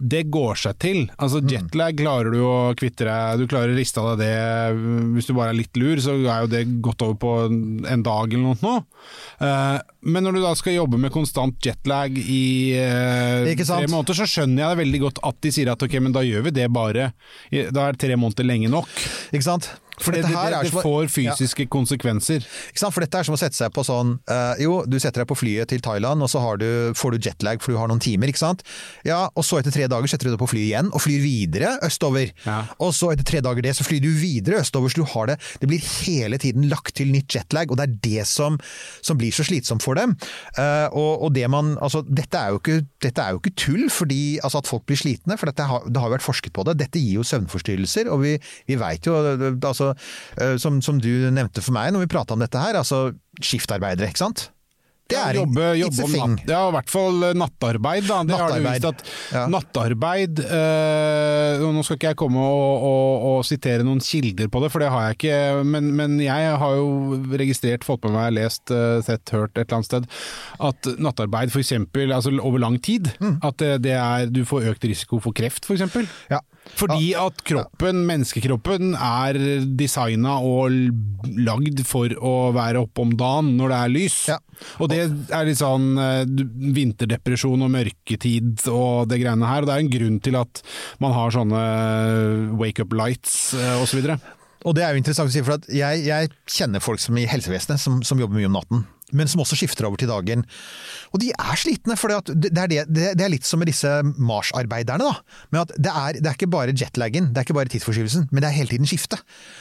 [0.00, 1.00] det går seg til.
[1.20, 5.10] Altså Jetlag klarer du å kvitte deg, du klarer å riste av deg det.
[5.16, 7.32] Hvis du bare er litt lur, så er jo det gått over på
[7.86, 8.74] en- dag eller noe nå.
[9.44, 14.24] Eh, men når du da skal jobbe med konstant jetlag i eh, tre måneder, så
[14.24, 16.70] skjønner jeg det veldig godt at de sier at ok, men da gjør vi det
[16.72, 17.10] bare.
[17.52, 18.88] Da er tre måneder lenge nok.
[19.34, 19.68] ikke sant?
[20.00, 21.10] For det, det, det, får Ja.
[21.12, 22.44] fysiske konsekvenser.
[22.70, 22.94] Ikke sant?
[22.94, 25.38] For dette er som å sette seg på sånn uh, Jo, du setter deg på
[25.38, 28.30] flyet til Thailand, og så har du, får du jetlag for du har noen timer,
[28.32, 28.64] ikke sant.
[29.06, 31.74] Ja, og så etter tre dager setter du deg på flyet igjen og flyr videre
[31.86, 32.32] østover.
[32.46, 32.62] Ja.
[32.82, 35.38] Og så etter tre dager det, så flyr du videre østover, så du har det
[35.60, 38.58] Det blir hele tiden lagt til nytt jetlag, og det er det som,
[39.04, 40.16] som blir så slitsomt for dem.
[40.58, 44.38] Uh, og, og det man Altså, dette er jo ikke, er jo ikke tull, fordi
[44.44, 46.76] altså at folk blir slitne, for har, det har jo vært forsket på det.
[46.82, 48.34] Dette gir jo søvnforstyrrelser, og vi,
[48.68, 52.42] vi veit jo altså, eh, som, som du nevnte for meg når vi prata om
[52.44, 54.48] dette her, altså skiftarbeidere, ikke sant?
[55.10, 58.04] Det er ja, jobbe, jobbe om natt, ja, i hvert fall eh, nattarbeid.
[58.06, 58.20] Da.
[58.28, 59.00] Det har du Nattarbeid, at
[59.34, 59.40] ja.
[59.50, 64.70] Nattarbeid eh, Nå skal ikke jeg komme og, og, og sitere noen kilder på det,
[64.70, 65.40] for det har jeg ikke.
[65.66, 69.80] Men, men jeg har jo registrert, fått med meg, lest, eh, sett, hørt et eller
[69.80, 70.06] annet sted
[70.70, 71.74] at nattarbeid f.eks.
[72.06, 73.34] Altså over lang tid, Mm.
[73.44, 75.82] at det, det er, du får økt risiko for kreft f.eks.
[76.30, 76.38] Ja.
[76.78, 79.38] Fordi at kroppen, menneskekroppen, er
[79.78, 80.74] designa og
[81.40, 84.18] lagd for å være oppe om dagen når det er lys.
[84.30, 84.38] Ja.
[84.80, 85.00] Og det
[85.32, 86.24] er litt sånn eh,
[86.76, 89.64] vinterdepresjon og mørketid og det greiene her.
[89.64, 90.62] Og det er en grunn til at
[91.02, 91.64] man har sånne
[92.60, 94.12] wake up lights eh, osv.
[94.68, 97.28] Og det er jo interessant å si, for at jeg, jeg kjenner folk som i
[97.28, 98.82] helsevesenet som, som jobber mye om natten.
[99.16, 100.44] Men som også skifter over til dagen.
[101.14, 105.06] Og de er slitne, for det, det, det, er litt som med disse Mars-arbeiderne.
[105.06, 105.40] da.
[105.54, 108.42] Med at det er, det er ikke bare jetlagen, det er ikke bare tidsforskyvelsen, men
[108.42, 109.18] det er hele tiden skifte.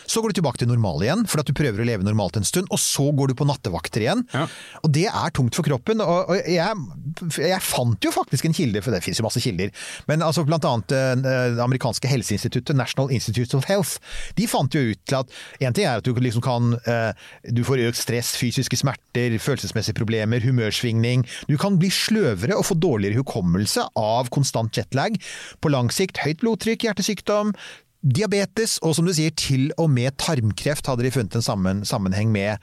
[0.10, 2.48] Så går du tilbake til normal igjen, for at du prøver å leve normalt en
[2.48, 2.70] stund.
[2.74, 4.26] Og så går du på nattevakter igjen.
[4.34, 4.46] Ja.
[4.84, 6.04] Og det er tungt for kroppen.
[6.06, 9.74] Og, og jeg, jeg fant jo faktisk en kilde, for det finnes jo masse kilder.
[10.10, 11.14] Men altså blant annet eh,
[11.56, 13.98] det amerikanske helseinstituttet, National Institute of Health,
[14.38, 17.12] de fant jo ut til at en ting er at du liksom kan eh,
[17.56, 21.26] Du får økt stress, fysiske smerter, følelsesmessige problemer, humørsvingning.
[21.50, 25.20] Du kan bli sløvere og få dårligere hukommelse av konstant jetlag.
[25.62, 27.54] På lang sikt høyt blodtrykk, hjertesykdom,
[28.00, 32.32] diabetes og som du sier, til og med tarmkreft hadde de funnet en sammen, sammenheng
[32.32, 32.58] med.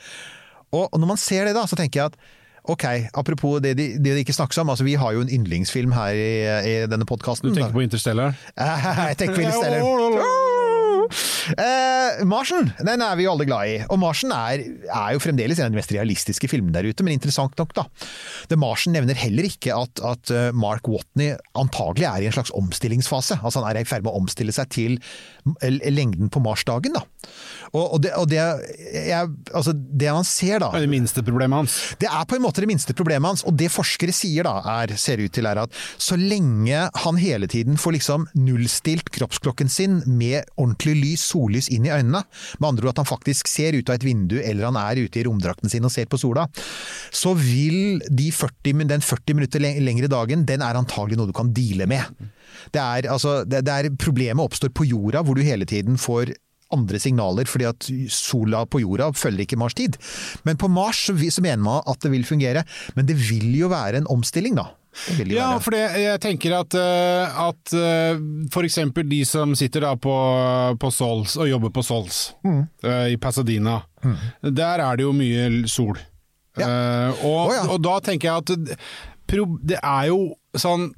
[0.72, 2.20] Og, og når man ser det da, så tenker jeg at
[2.66, 2.82] Ok,
[3.14, 4.70] apropos det de, det de ikke snakkes om.
[4.70, 6.32] altså Vi har jo en yndlingsfilm her i,
[6.66, 7.50] i denne podkasten.
[7.50, 8.34] Du tenker på Interstellar?
[8.58, 10.45] Jeg tenker på Interstellar.
[11.56, 13.76] Eh, Marsen den er vi jo alle glad i.
[13.92, 17.16] Og Marsen er, er, jo fremdeles en av de mest realistiske filmene der ute, men
[17.16, 17.86] interessant nok, da.
[18.50, 22.54] The Marsen nevner heller ikke at, at eh, Mark Watney antagelig er i en slags
[22.56, 23.40] omstillingsfase.
[23.42, 24.98] Altså Han er i ferd med å omstille seg til
[25.62, 26.96] lengden på Marsdagen.
[26.96, 27.04] da.
[27.72, 31.22] Og, og, det, og det, jeg, altså det, man ser da Det er det minste
[31.26, 31.76] problemet hans.
[32.00, 33.44] Det er på en måte det minste problemet hans.
[33.48, 37.48] Og det forskere sier da, er, ser ut til er at så lenge han hele
[37.50, 42.22] tiden får liksom nullstilt kroppsklokken sin med ordentlig lys, sollys inn i øynene,
[42.60, 45.20] med andre ord at han faktisk ser ut av et vindu eller han er ute
[45.20, 46.46] i romdrakten sin og ser på sola,
[47.14, 51.52] så vil de 40, den 40 minutter lengre dagen, den er antagelig noe du kan
[51.56, 52.26] deale med.
[52.72, 56.34] Det er, altså, det, det er Problemet oppstår på jorda, hvor du hele tiden får
[56.74, 59.98] andre signaler, fordi at sola på jorda følger ikke Mars tid.
[60.48, 62.64] Men på Mars så, så mener man at det vil fungere.
[62.96, 64.72] Men det vil jo være en omstilling, da.
[65.28, 68.78] Ja, for for jeg tenker at, uh, at uh, f.eks.
[68.96, 70.14] de som sitter da på,
[70.80, 72.62] på Sols og jobber på Sols mm.
[72.86, 74.16] uh, i Pasadena, mm.
[74.56, 75.98] der er det jo mye sol.
[76.56, 77.12] Ja.
[77.20, 77.66] Og, oh, ja.
[77.68, 78.78] og, da tenker jeg at
[79.68, 80.20] det er jo
[80.56, 80.94] sånn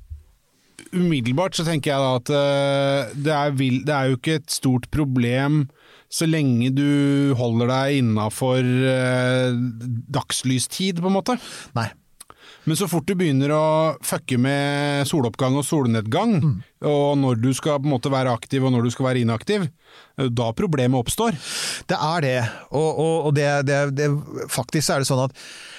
[0.97, 4.51] umiddelbart så tenker jeg da at uh, det, er vil, det, er jo ikke et
[4.53, 5.67] stort problem
[6.09, 9.53] så lenge du holder deg innafor uh,
[10.09, 11.37] dagslystid, på en måte.
[11.77, 11.91] Nei.
[12.69, 13.67] Men så fort du begynner å
[14.05, 16.57] fucke med soloppgang og solnedgang, mm.
[16.89, 19.65] og når du skal på en måte være aktiv og når du skal være inaktiv,
[20.17, 21.39] da problemet oppstår.
[21.89, 22.37] Det er det,
[22.73, 24.11] og, og, og det, det, det,
[24.53, 25.37] faktisk er det sånn at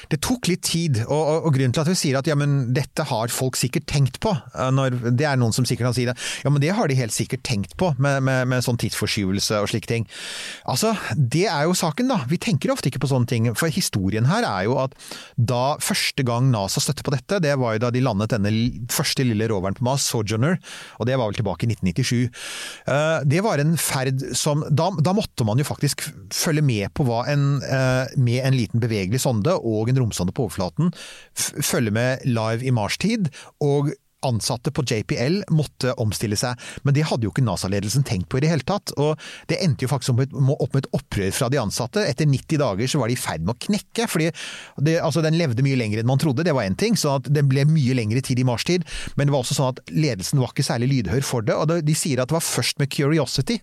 [0.09, 2.71] det tok litt tid, og, og, og, grunnen til at vi sier at ja, men
[2.75, 6.07] dette har folk sikkert tenkt på, eh, når, det er noen som sikkert kan si
[6.09, 9.61] det, ja men det har de helt sikkert tenkt på med, med, med sånn tidsforskyvelse
[9.61, 10.07] og slike ting.
[10.69, 14.29] Altså, det er jo saken da, vi tenker ofte ikke på sånne ting, for historien
[14.29, 14.97] her er jo at
[15.37, 18.53] da første gang NASA støtte på dette, det var jo da de landet denne
[18.91, 20.57] første lille roveren på Mars, Sojourner,
[20.97, 22.41] og det var vel tilbake i 1997.
[22.89, 26.01] Eh, det var en ferd som Da, da måtte man jo faktisk
[26.33, 30.47] følge med på hva en, eh, med en liten bevegelig sonde og en romsonde på
[30.47, 30.93] overflaten,
[31.35, 33.31] følge med live i marstid,
[33.63, 33.93] og
[34.25, 38.43] ansatte på JPL måtte omstille seg, men det hadde jo ikke NASA-ledelsen tenkt på i
[38.43, 38.91] det hele tatt.
[38.99, 39.19] Og
[39.51, 42.03] det endte jo faktisk opp med et opprør fra de ansatte.
[42.03, 44.07] Etter 90 dager så var de i ferd med å knekke.
[44.11, 44.29] fordi
[44.77, 46.97] det, altså Den levde mye lenger enn man trodde, det var én ting.
[46.99, 48.85] så at Den ble mye lengre tid i marstid.
[49.15, 51.55] Men det var også sånn at ledelsen var ikke særlig lydhør for det.
[51.55, 53.59] og De sier at det var først med Curiosity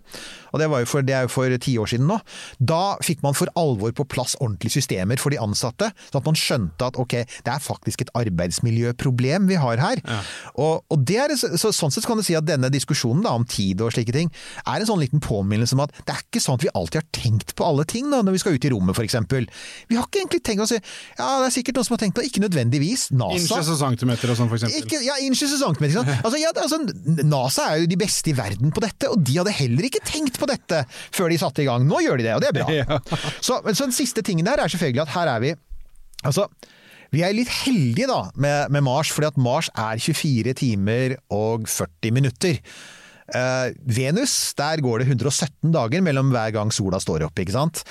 [0.56, 2.18] og det, for, det er jo for ti år siden nå.
[2.58, 6.38] Da fikk man for alvor på plass ordentlige systemer for de ansatte, sånn at man
[6.40, 10.02] skjønte at ok, det er faktisk et arbeidsmiljøproblem vi har her.
[10.02, 10.20] Ja.
[10.62, 13.46] Og, og det er, så, sånn sett kan du si at denne diskusjonen da, om
[13.48, 14.32] tid og slike ting,
[14.64, 17.08] er en sånn liten påminnelse om at det er ikke sånn at vi alltid har
[17.16, 19.18] tenkt på alle ting da, når vi skal ut i rommet f.eks.
[19.90, 22.16] Vi har ikke egentlig tenkt å si ja, det er sikkert noen som har tenkt
[22.18, 23.08] på ikke nødvendigvis.
[23.16, 24.76] NASA Inches og centimeter og sånn f.eks.
[25.06, 26.02] Ja, inches og centimeter.
[26.16, 26.80] Altså, ja, altså,
[27.26, 30.40] NASA er jo de beste i verden på dette, og de hadde heller ikke tenkt
[30.40, 31.86] på dette før de satte i gang.
[31.88, 32.68] Nå gjør de det, og det er bra.
[32.76, 32.98] Ja.
[33.40, 35.54] Så, så, den siste tingen der er selvfølgelig at her er vi
[36.26, 36.46] Altså,
[37.14, 41.68] vi er litt heldige da med, med Mars, fordi at Mars er 24 timer og
[41.70, 42.58] 40 minutter.
[43.26, 47.82] Uh, Venus, der går det 117 dager mellom hver gang sola står opp, ikke sant.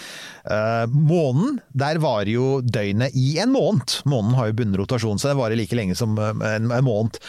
[0.47, 3.99] Uh, månen, der varer jo døgnet i en måned.
[4.09, 7.19] Månen har jo bundet rotasjon, så det varer like lenge som en, en måned.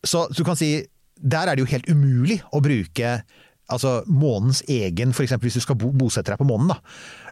[0.00, 0.72] Så, så du kan si,
[1.20, 3.18] der er det jo helt umulig å bruke
[3.70, 5.36] altså månens egen, f.eks.
[5.42, 6.72] hvis du skal bo, bosette deg på månen.
[6.72, 6.78] da.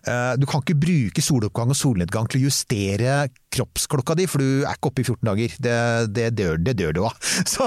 [0.09, 3.19] Eh, du kan ikke bruke soloppgang og solnedgang til å justere
[3.55, 5.57] kroppsklokka di, for du er ikke oppe i 14 dager.
[5.67, 5.77] Det,
[6.15, 7.19] det dør, det dør du av.
[7.59, 7.67] Så,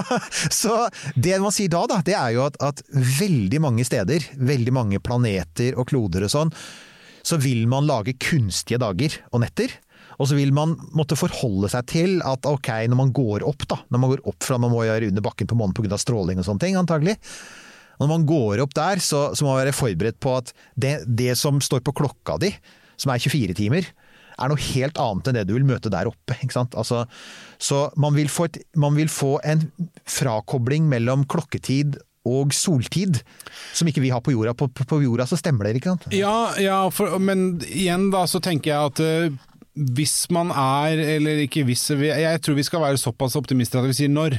[0.54, 0.76] så,
[1.16, 5.00] det man sier da, da det er jo at, at, veldig mange steder, veldig mange
[5.04, 6.52] planeter og kloder og sånn,
[7.26, 9.74] så vil man lage kunstige dager og netter.
[10.22, 13.80] Og så vil man måtte forholde seg til at ok, når man går opp, da,
[13.90, 15.98] når man går opp fra man må gjøre under bakken på månen pga.
[15.98, 17.18] stråling og sånne ting, antagelig,
[18.02, 21.36] når man går opp der, så, så må man være forberedt på at det, det,
[21.38, 22.50] som står på klokka di,
[22.98, 23.90] som er 24 timer,
[24.42, 26.38] er noe helt annet enn det du vil møte der oppe.
[26.58, 27.04] Altså,
[27.62, 29.68] så man vil, et, man vil, få en
[30.10, 33.22] frakobling mellom klokketid og soltid,
[33.74, 34.54] som ikke vi har på jorda.
[34.58, 36.10] På, på, på jorda så stemmer det, ikke sant?
[36.14, 39.40] Ja, ja for, men igjen da så tenker jeg at eh,
[39.76, 43.96] hvis man er, eller ikke hvis, jeg tror vi skal være såpass optimister at vi
[43.96, 44.36] sier når.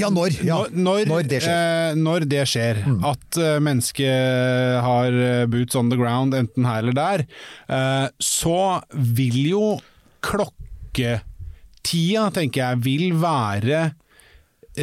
[0.00, 0.30] Ja, når!
[0.46, 0.62] Ja.
[0.72, 1.52] når, Når det skjer.
[1.52, 1.92] Mm.
[1.92, 2.80] eh, når det skjer.
[3.10, 7.26] At eh, mennesket har eh, boots on the ground, enten her eller der.
[8.20, 9.64] så vil jo
[10.24, 13.90] klokketida, tenker jeg, vil være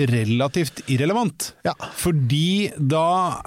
[0.07, 1.53] relativt irrelevant.
[1.65, 1.73] Ja.
[1.97, 3.39] Fordi da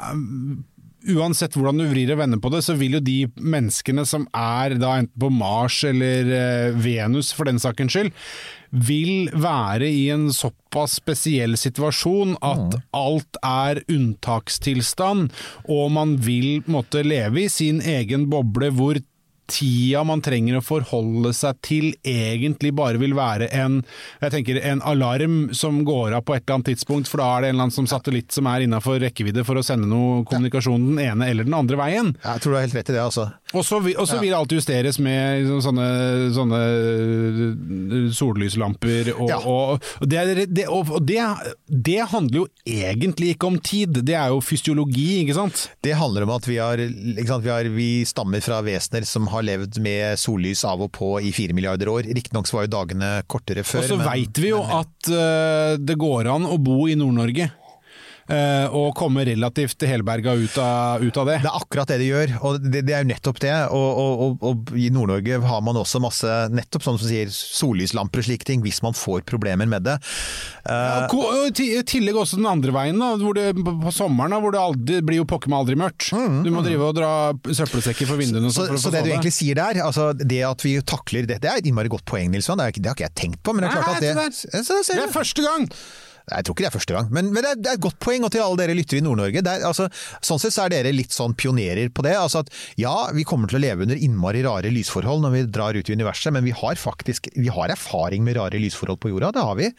[1.08, 4.76] Uansett hvordan du vrir og vender på det, så vil jo de menneskene som er
[4.80, 8.12] da enten på Mars eller eh, Venus for den sakens skyld,
[8.70, 15.32] vil være i en såpass spesiell situasjon at alt er unntakstilstand,
[15.66, 19.00] og man vil måtte leve i sin egen boble hvor
[19.50, 23.80] tida man trenger å forholde seg til egentlig bare vil være en
[24.20, 27.42] jeg tenker en alarm som går av på et eller annet tidspunkt, for da er
[27.44, 30.90] det en eller annen som satellitt som er innafor rekkevidde for å sende noe kommunikasjon
[30.92, 32.12] den ene eller den andre veien.
[32.22, 33.28] Jeg tror du har helt rett i det, altså.
[33.56, 35.86] Og så vil, vil alt justeres med liksom sånne,
[36.36, 36.60] sånne
[38.14, 39.38] sollyslamper og, Ja.
[39.44, 41.20] og, det, det, og det,
[41.66, 45.66] det handler jo egentlig ikke om tid, det er jo fysiologi, ikke sant?
[45.84, 46.82] Det handler om at vi, har,
[47.26, 51.12] sant, vi, har, vi stammer fra vesener som har levd med sollys av og på
[51.22, 52.08] i fire milliarder år.
[52.10, 53.84] Riktignok var jo dagene kortere før.
[53.84, 57.50] Og så men- veit vi jo at uh, det går an å bo i Nord-Norge.
[58.30, 61.38] Eh, og komme relativt helberga ut av, ut av det.
[61.44, 63.54] Det er akkurat det de gjør, og det, det er jo nettopp det.
[63.76, 68.28] Og, og, og, i Nord-Norge har man også masse, nettopp sånn som sier, sollyslamper og
[68.28, 69.96] slike ting, hvis man får problemer med det.
[70.64, 74.54] Ja, og I tillegg også den andre veien, da, hvor det, på sommeren da, hvor
[74.54, 76.10] det aldri, blir jo pokker meg aldri mørkt.
[76.44, 77.12] Du må drive og dra
[77.46, 78.48] søppelsekker for vinduene.
[78.48, 81.28] Mm, Så, sånn for så det du egentlig sier der, altså det at vi takler
[81.28, 82.60] det, det er et innmari godt poeng, Nilsson.
[82.60, 85.02] Det, har ikke jeg tenkt på, men det er klart at det, så, så, Det
[85.06, 85.68] er første gang!
[86.30, 87.98] Jeg tror ikke det er første gang, men, men det, er, det er et godt
[88.02, 88.24] poeng.
[88.26, 89.42] Og til alle dere lyttere i Nord-Norge.
[89.66, 89.88] Altså,
[90.24, 92.14] sånn sett så er dere litt sånn pionerer på det.
[92.18, 95.78] Altså at ja, vi kommer til å leve under innmari rare lysforhold når vi drar
[95.78, 99.32] ut i universet, men vi har faktisk vi har erfaring med rare lysforhold på jorda.
[99.36, 99.70] Det har vi.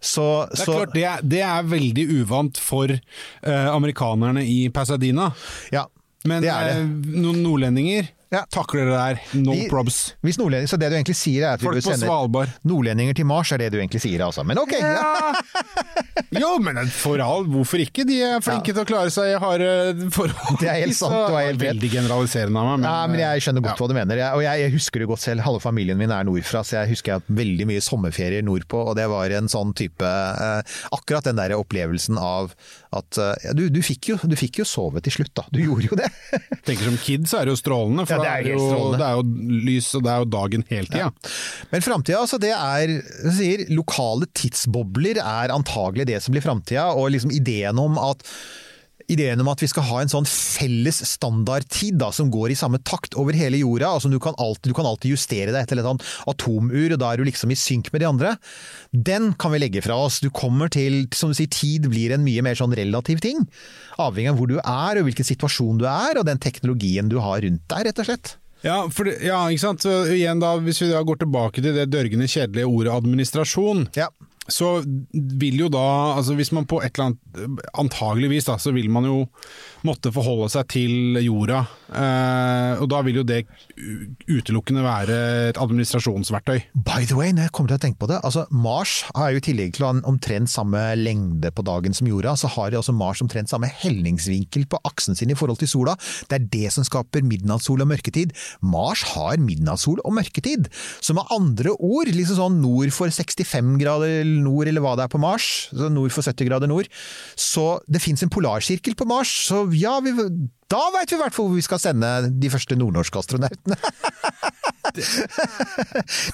[0.00, 4.62] Så, Det er så klart, det er, det er veldig uvant for uh, amerikanerne i
[4.72, 5.30] Pasadena.
[5.74, 5.86] ja,
[6.28, 6.78] Men det er det.
[6.80, 8.44] eh, noen nordlendinger Ja.
[8.50, 9.20] takler det der.
[9.42, 10.14] No De- probs.
[10.22, 13.50] Hvis så det du egentlig sier er at vi Folk bør sende nordlendinger til Mars,
[13.52, 14.44] er det du egentlig sier altså.
[14.46, 14.76] Men ok.
[14.78, 15.34] Ja.
[16.30, 18.04] Jo, men for all, hvorfor ikke?
[18.06, 20.60] De er flinke til å klare seg i harde forhold.
[20.60, 21.62] Det er helt sant, du har helt.
[21.70, 22.86] Veldig generaliserende av meg.
[22.86, 23.78] Ja, men jeg skjønner godt ja.
[23.82, 24.20] hva du mener.
[24.20, 25.44] Jeg, og jeg, jeg husker det godt selv.
[25.46, 28.84] Halve familien min er nordfra, så jeg husker jeg har hatt veldig mye sommerferier nordpå.
[28.92, 32.54] Og det var en sånn type eh, Akkurat den der opplevelsen av
[32.90, 35.44] at eh, ja, du, du, fikk jo, du fikk jo sove til slutt, da.
[35.54, 36.08] Du gjorde jo det.
[36.66, 38.98] tenker Som kid så er det jo strålende, for Ja, det er jo, strålende.
[38.98, 41.10] det er jo lys og det er jo dagen hele tida.
[41.70, 46.88] Men framtida, altså det er jeg sier, Lokale tidsbobler er antagelig det som blir framtida.
[46.98, 48.26] Og liksom ideen om at
[49.10, 52.78] Ideen om at vi skal ha en sånn felles standardtid da, som går i samme
[52.86, 53.88] takt over hele jorda.
[53.96, 57.10] altså Du kan alltid, du kan alltid justere deg etter et sånt atomur, og da
[57.10, 58.34] er du liksom i synk med de andre.
[58.94, 60.20] Den kan vi legge fra oss.
[60.22, 63.42] Du kommer til, som du sier, Tid blir en mye mer sånn relativ ting.
[64.00, 67.42] Avhengig av hvor du er, og hvilken situasjon du er, og den teknologien du har
[67.42, 68.36] rundt deg, rett og slett.
[68.62, 69.84] Ja, for ja, ikke sant.
[69.84, 74.10] Så igjen da, Hvis vi da går tilbake til det dørgende kjedelige ordet administrasjon, Ja.
[74.52, 74.80] Så
[75.12, 75.84] vil jo da
[76.16, 79.18] altså Hvis man på et eller annet Antageligvis da, så vil man jo
[79.86, 81.62] måtte forholde seg til jorda.
[81.88, 83.38] Eh, og da vil jo det
[84.28, 85.16] utelukkende være
[85.50, 86.58] et administrasjonsverktøy.
[86.74, 89.40] By the way, når jeg kommer til å tenke på det, altså Mars har jo
[89.40, 92.94] i tillegg til å ha omtrent samme lengde på dagen som jorda, så har også
[92.96, 95.96] Mars omtrent samme helningsvinkel på aksen sin i forhold til sola.
[96.28, 98.34] Det er det som skaper midnattssol og mørketid.
[98.60, 100.68] Mars har midnattssol og mørketid.
[101.00, 105.12] Så med andre ord, liksom sånn nord for 65 grader nord, eller hva det er
[105.12, 106.88] på Mars, så nord for 70 grader nord,
[107.38, 110.14] så det fins en polarsirkel på Mars, så ja, vi,
[110.70, 113.78] da veit vi i hvert fall hvor vi skal sende de første nordnorske astronautene.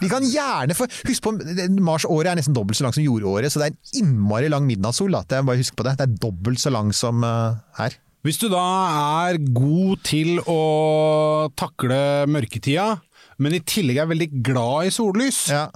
[0.01, 1.33] De kan gjerne få Husk på,
[1.85, 5.13] Mars-året er nesten dobbelt så langt som jordåret, så det er en innmari lang midnattssol.
[5.29, 5.97] Det bare husk på det.
[5.99, 7.97] Det er dobbelt så lang som uh, her.
[8.27, 8.63] Hvis du da
[9.29, 10.61] er god til å
[11.59, 11.99] takle
[12.31, 12.97] mørketida,
[13.43, 15.69] men i tillegg er veldig glad i sollys, Ja.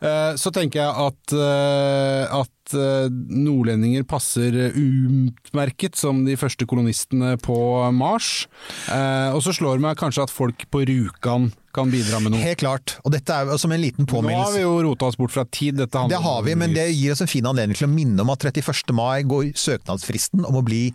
[0.00, 7.36] Eh, så tenker jeg at, eh, at eh, nordlendinger passer utmerket som de første kolonistene
[7.42, 7.56] på
[7.94, 8.46] Mars.
[8.90, 12.40] Eh, Og så slår det meg kanskje at folk på Rjukan kan bidra med noe.
[12.40, 12.94] Helt klart.
[13.04, 15.44] Og dette er jo som en liten Nå har vi jo rota oss bort fra
[15.52, 15.76] tid.
[15.76, 18.46] Det har vi, men det gir oss en fin anledning til å minne om at
[18.48, 18.94] 31.
[18.96, 20.86] mai går søknadsfristen om å bli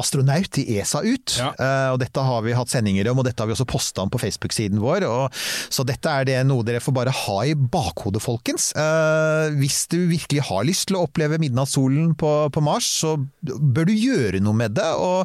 [0.00, 1.36] astronaut i ESA ut.
[1.36, 1.50] Ja.
[1.52, 4.12] Eh, og dette har vi hatt sendinger om, og dette har vi også posta om
[4.12, 5.04] på Facebook-siden vår.
[5.10, 8.70] Og, så dette er det noe dere får bare ha i bakhodet, folkens.
[8.80, 13.88] Eh, hvis du virkelig har lyst til å oppleve midnattssolen på, på Mars, så bør
[13.88, 14.90] du gjøre noe med det.
[14.98, 15.24] Og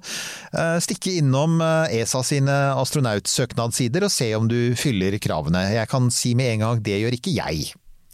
[0.56, 5.68] uh, stikke innom eh, ESA sine astronautsøknadssider og se om du fyller kravene.
[5.76, 7.70] Jeg kan si med en gang, det gjør ikke jeg.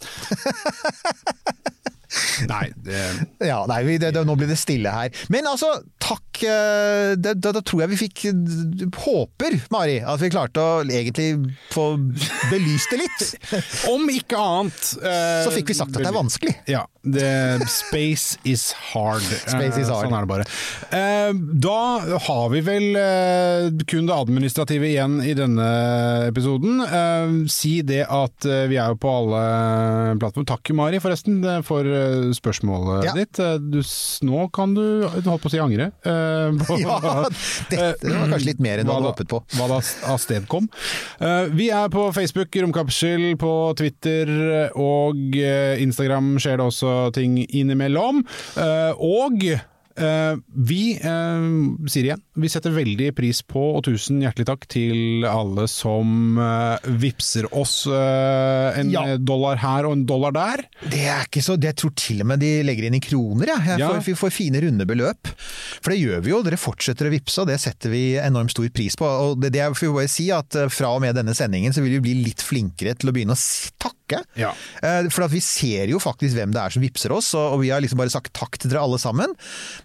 [2.51, 2.99] Nei, det,
[3.43, 5.11] Ja, nei, det, det, nå blir det stille her.
[5.34, 5.72] Men altså,
[6.03, 6.24] takk.
[6.43, 8.25] Eh, Da, da, da tror jeg vi fikk
[9.05, 11.29] Håper, Mari, at vi klarte å egentlig
[11.73, 11.86] få
[12.51, 13.23] belyst det litt.
[13.93, 16.55] om ikke annet eh, Så fikk vi sagt at det er vanskelig.
[16.71, 16.83] Ja.
[17.05, 19.21] Det, space is hard.
[19.53, 20.07] Space is Eh, hard.
[20.09, 20.47] Sånn er det bare.
[20.89, 21.31] Eh,
[21.65, 21.79] da
[22.27, 25.67] har vi vel eh, kun det administrative igjen i denne
[26.31, 26.81] episoden.
[26.86, 29.43] Eh, si det at eh, vi er jo på alle
[30.21, 30.49] plattformer.
[30.49, 33.15] Takk Mari forresten eh, for eh, spørsmålet Ja.
[33.17, 33.39] ditt.
[33.43, 33.79] Eh, Du,
[34.25, 35.91] nå kan du, du holdt på å si angre.
[36.05, 36.24] eh,
[36.65, 36.97] på- Ja,
[37.71, 39.41] dette var kanskje litt mer enn du hva du håpet på.
[39.57, 39.80] Hva da
[40.13, 40.69] avstedkom.
[41.21, 44.30] Uh, vi er på Facebook, Romkapsel, på Twitter
[44.80, 48.23] og eh, Instagram skjer det også ting innimellom.
[48.59, 49.63] Eh, og eh,
[49.99, 51.45] vi eh,
[51.91, 56.75] sier igjen, vi setter veldig pris på, og tusen hjertelig takk til alle som uh,
[56.99, 59.05] vipser oss eh, en Ja.
[59.17, 60.65] dollar her og en dollar der.
[60.91, 63.53] Det er ikke så, det jeg tror til og med de legger inn i kroner,
[63.53, 63.65] jeg.
[63.71, 63.89] jeg Ja.
[63.93, 65.31] får, vi får fine runde beløp.
[65.81, 68.67] For det gjør vi jo, dere fortsetter å vippse, og det setter vi enormt stor
[68.75, 69.05] pris på.
[69.07, 71.83] Og det, det jeg får bare si at eh, fra og med denne sendingen så
[71.85, 73.71] vil vi bli litt flinkere til å begynne å s-
[74.06, 74.24] takke.
[74.39, 74.53] Ja.
[74.82, 77.72] Eh, For at vi ser jo faktisk hvem det er som vippser oss, og vi
[77.74, 79.34] har liksom bare sagt takk til dere alle sammen.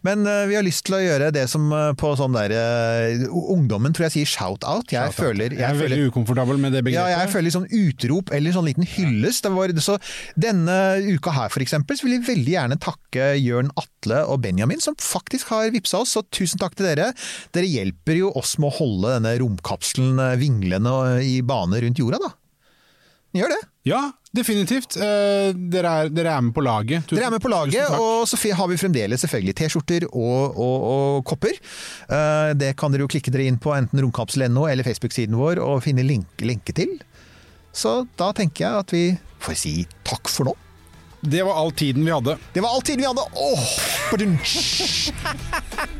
[0.06, 2.54] Men eh, vi har lyst til å gjøre det som eh, på sånn der
[3.30, 4.90] Ungdommen tror jeg sier shout-out.
[4.92, 7.14] Jeg, shout Jeg er veldig ukomfortabel med det ja, begrepet.
[7.16, 9.48] jeg føler liksom sånn utrop eller sånn liten hyllest.
[9.84, 9.96] Så
[10.38, 10.76] denne
[11.10, 14.96] uka her for eksempel, så vil jeg veldig gjerne takke Jørn Atle og Benjamin, som
[15.00, 17.10] faktisk har vippsa oss, så tusen takk til dere.
[17.54, 20.92] Dere hjelper jo oss med å holde denne romkapselen vinglende
[21.24, 22.34] i bane rundt jorda, da.
[23.36, 23.58] Gjør det.
[23.86, 24.00] Ja,
[24.34, 24.96] definitivt.
[24.98, 27.04] Eh, dere, er, dere er med på laget.
[27.06, 30.88] Tusen- Dere er med på laget, og så har vi fremdeles selvfølgelig T-skjorter og, og,
[30.90, 31.54] og kopper.
[32.10, 35.82] Eh, Det kan dere jo klikke dere inn på enten romkapsel.no eller Facebook-siden vår og
[35.86, 36.98] finne link, lenke til.
[37.72, 39.04] Så da tenker jeg at vi
[39.40, 40.56] får si takk for nå.
[41.22, 42.34] Det var all tiden vi hadde.
[42.54, 43.26] Det var all tiden vi hadde!
[43.36, 43.66] Åh,
[44.10, 45.12] badunch.